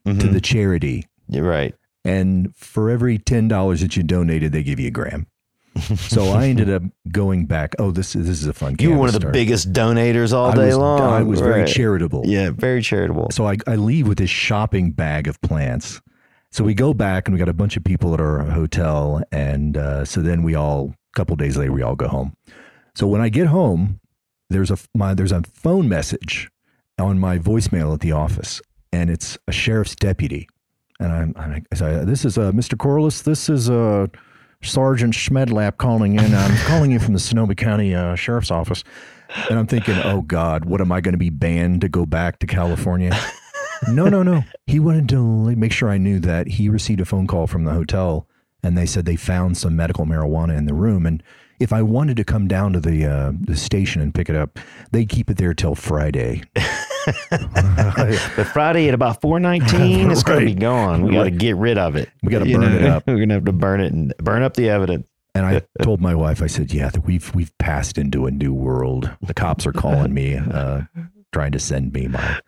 [0.05, 0.31] to Mhm.
[0.31, 1.73] the charity, You're right.
[2.05, 5.25] and for every ten dollars that you donated, they give you a gram.
[5.97, 7.75] so I ended up going back.
[7.79, 8.75] Oh, this is this is a fun.
[8.79, 9.33] You were one of the start.
[9.33, 11.01] biggest donators all I day was, long.
[11.01, 11.67] I was very Right.
[11.67, 12.23] charitable.
[12.25, 13.29] Yeah, very charitable.
[13.31, 16.01] So I, I leave with this shopping bag of plants.
[16.51, 19.21] So we go back and we got a bunch of people at our hotel.
[19.31, 22.35] And uh, so then we all, a couple days later, we all go home.
[22.95, 23.99] So when I get home,
[24.49, 26.49] there's a, my, there's a phone message
[26.97, 28.61] on my voicemail at the office,
[28.93, 30.47] and it's a sheriff's deputy.
[30.99, 32.75] And I'm, I'm I say, this is uh, Mr.
[32.75, 33.23] Corless.
[33.23, 34.07] This is uh,
[34.61, 36.33] Sergeant Schmedlap calling in.
[36.33, 38.83] I'm calling you from the Sonoma County uh, Sheriff's Office.
[39.49, 42.39] And I'm thinking, oh God, what am I going to be banned to go back
[42.39, 43.17] to California?
[43.89, 44.43] no, no, no.
[44.65, 47.73] He wanted to make sure I knew that he received a phone call from the
[47.73, 48.27] hotel
[48.63, 51.05] and they said they found some medical marijuana in the room.
[51.05, 51.21] And
[51.59, 54.59] if I wanted to come down to the uh, the station and pick it up,
[54.91, 56.43] they'd keep it there till Friday.
[58.35, 61.03] But Friday at about four nineteen, it's going to be gone.
[61.03, 62.09] We got to get rid of it.
[62.23, 63.03] We gotta You burn it up.
[63.07, 65.07] We're going to have to burn it and burn up the evidence.
[65.33, 69.09] And I told my wife, I said, "Yeah, we've we've passed into a new world.
[69.21, 70.81] The cops are calling me, uh,
[71.31, 72.39] trying to send me my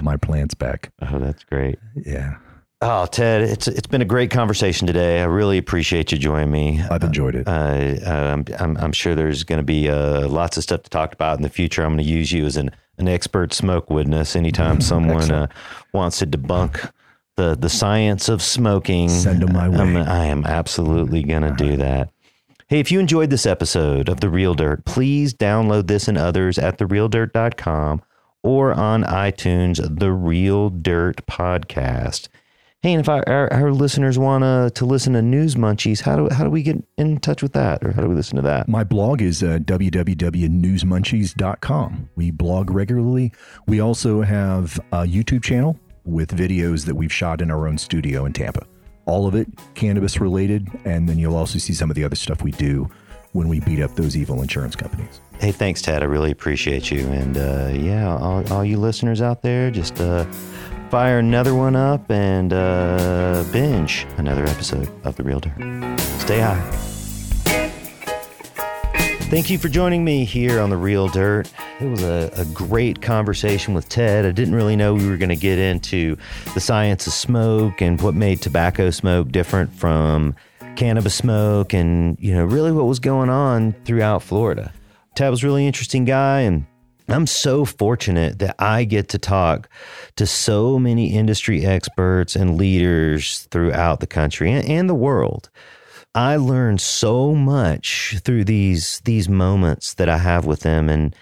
[0.00, 1.78] my plants back." Oh, that's great.
[1.94, 2.36] Yeah,
[2.84, 5.20] Oh, Ted, it's it's been a great conversation today.
[5.20, 6.82] I really appreciate you joining me.
[6.90, 7.46] I've enjoyed it.
[7.46, 11.12] Uh, I'm, I'm I'm sure there's going to be uh, lots of stuff to talk
[11.12, 11.84] about in the future.
[11.84, 15.46] I'm going to use you as an, an expert smoke witness anytime someone uh,
[15.94, 16.90] wants to debunk
[17.36, 19.08] the the science of smoking.
[19.08, 20.00] Send 'em my I'm- way.
[20.02, 22.10] I am absolutely going to do that.
[22.66, 26.58] Hey, if you enjoyed this episode of The Real Dirt, please download this and others
[26.58, 28.02] at therealdirt.com
[28.42, 32.26] or on iTunes, The Real Dirt Podcast.
[32.82, 36.16] Hey, and if our, our, our listeners want to to listen to News Munchies, how
[36.16, 38.42] do how do we get in touch with that, or how do we listen to
[38.42, 38.68] that?
[38.68, 42.08] My blog is uh, www.newsmunchies.com.
[42.16, 43.32] We blog regularly.
[43.68, 48.24] We also have a YouTube channel with videos that we've shot in our own studio
[48.24, 48.66] in Tampa.
[49.04, 49.46] All of it
[49.76, 52.90] cannabis related, and then you'll also see some of the other stuff we do
[53.30, 55.20] when we beat up those evil insurance companies.
[55.38, 56.02] Hey, thanks, Ted.
[56.02, 60.26] I really appreciate you, and uh, yeah, all, all you listeners out there, just uh,
[60.92, 65.98] fire another one up and uh, binge another episode of The Real Dirt.
[66.20, 66.60] Stay high.
[69.30, 71.50] Thank you for joining me here on The Real Dirt.
[71.80, 74.26] It was a, a great conversation with Ted.
[74.26, 76.18] I didn't really know we were going to get into
[76.52, 80.36] the science of smoke and what made tobacco smoke different from
[80.76, 84.70] cannabis smoke and, you know, really what was going on throughout Florida.
[85.14, 86.66] Ted was really interesting guy and
[87.08, 89.68] I'm so fortunate that I get to talk
[90.16, 95.50] to so many industry experts and leaders throughout the country and, and the world.
[96.14, 101.16] I learned so much through these these moments that I have with them and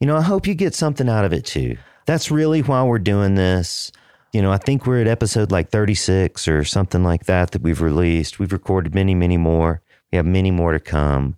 [0.00, 1.76] you know, I hope you get something out of it too.
[2.04, 3.90] That's really why we're doing this.
[4.32, 7.80] You know, I think we're at episode like 36 or something like that that we've
[7.80, 8.38] released.
[8.38, 9.80] We've recorded many, many more.
[10.12, 11.36] We have many more to come.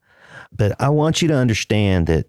[0.51, 2.27] But I want you to understand that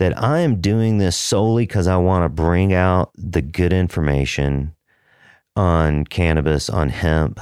[0.00, 4.74] that I am doing this solely because I want to bring out the good information
[5.54, 7.38] on cannabis, on hemp,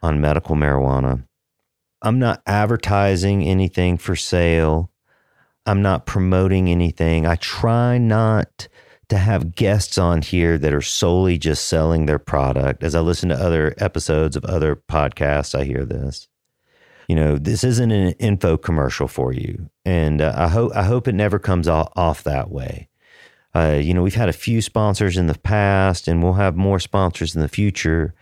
[0.00, 1.24] on medical marijuana.
[2.00, 4.92] I'm not advertising anything for sale.
[5.66, 7.26] I'm not promoting anything.
[7.26, 8.68] I try not
[9.08, 12.84] to have guests on here that are solely just selling their product.
[12.84, 16.28] As I listen to other episodes of other podcasts, I hear this.
[17.08, 21.08] You know, this isn't an info commercial for you, and uh, I hope I hope
[21.08, 22.88] it never comes off, off that way.
[23.54, 26.78] Uh, you know, we've had a few sponsors in the past, and we'll have more
[26.78, 28.14] sponsors in the future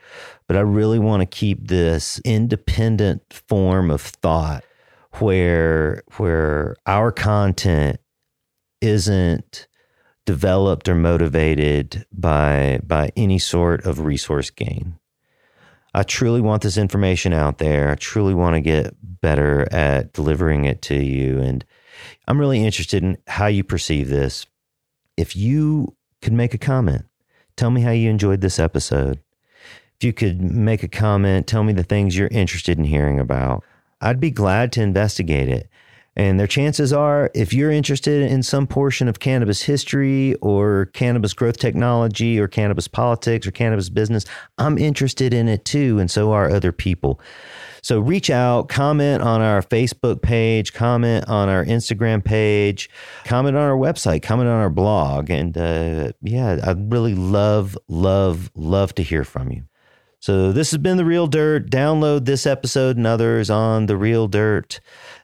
[0.46, 4.64] but I really want to keep this independent form of thought
[5.14, 7.98] where where our content
[8.80, 9.66] isn't
[10.24, 14.98] developed or motivated by by any sort of resource gain.
[15.96, 17.90] I truly want this information out there.
[17.90, 21.64] I truly want to get better at delivering it to you and
[22.28, 24.46] I'm really interested in how you perceive this.
[25.16, 27.06] If you could make a comment,
[27.56, 29.20] tell me how you enjoyed this episode
[29.98, 33.64] if you could make a comment, tell me the things you're interested in hearing about.
[34.00, 35.70] I'd be glad to investigate it.
[36.16, 41.34] And their chances are, if you're interested in some portion of cannabis history or cannabis
[41.34, 44.24] growth technology or cannabis politics or cannabis business,
[44.56, 45.98] I'm interested in it too.
[45.98, 47.20] And so are other people.
[47.82, 52.90] So reach out, comment on our Facebook page, comment on our Instagram page,
[53.24, 55.30] comment on our website, comment on our blog.
[55.30, 59.64] And uh, yeah, I'd really love, love, love to hear from you.
[60.18, 61.70] So this has been The Real Dirt.
[61.70, 63.86] Download this episode and others on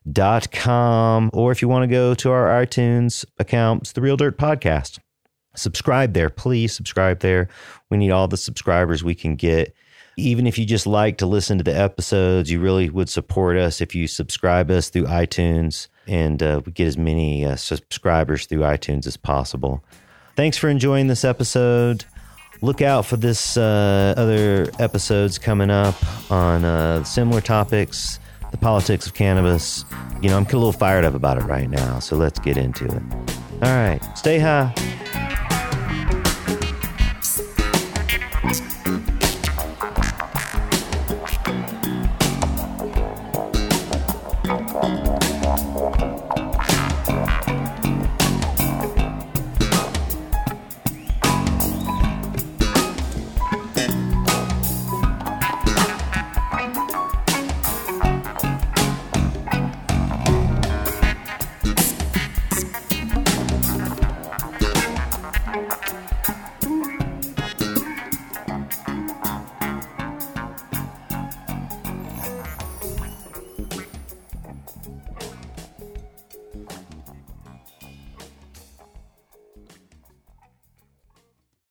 [0.07, 1.31] therealdirt.com.
[1.33, 4.99] Or if you want to go to our iTunes account, it's The Real Dirt Podcast.
[5.55, 6.31] Subscribe there.
[6.31, 7.49] Please subscribe there.
[7.91, 9.75] We need all the subscribers we can get.
[10.17, 13.81] Even if you just like to listen to the episodes, you really would support us
[13.81, 18.61] if you subscribe us through iTunes and uh, we get as many uh, subscribers through
[18.61, 19.83] iTunes as possible.
[20.37, 22.05] Thanks for enjoying this episode
[22.63, 25.97] look out for this uh, other episodes coming up
[26.31, 28.19] on uh, similar topics,
[28.53, 29.85] the politics of cannabis.
[30.21, 32.85] You know, I'm a little fired up about it right now, so let's get into
[32.85, 33.03] it.
[33.63, 34.73] All right, stay high.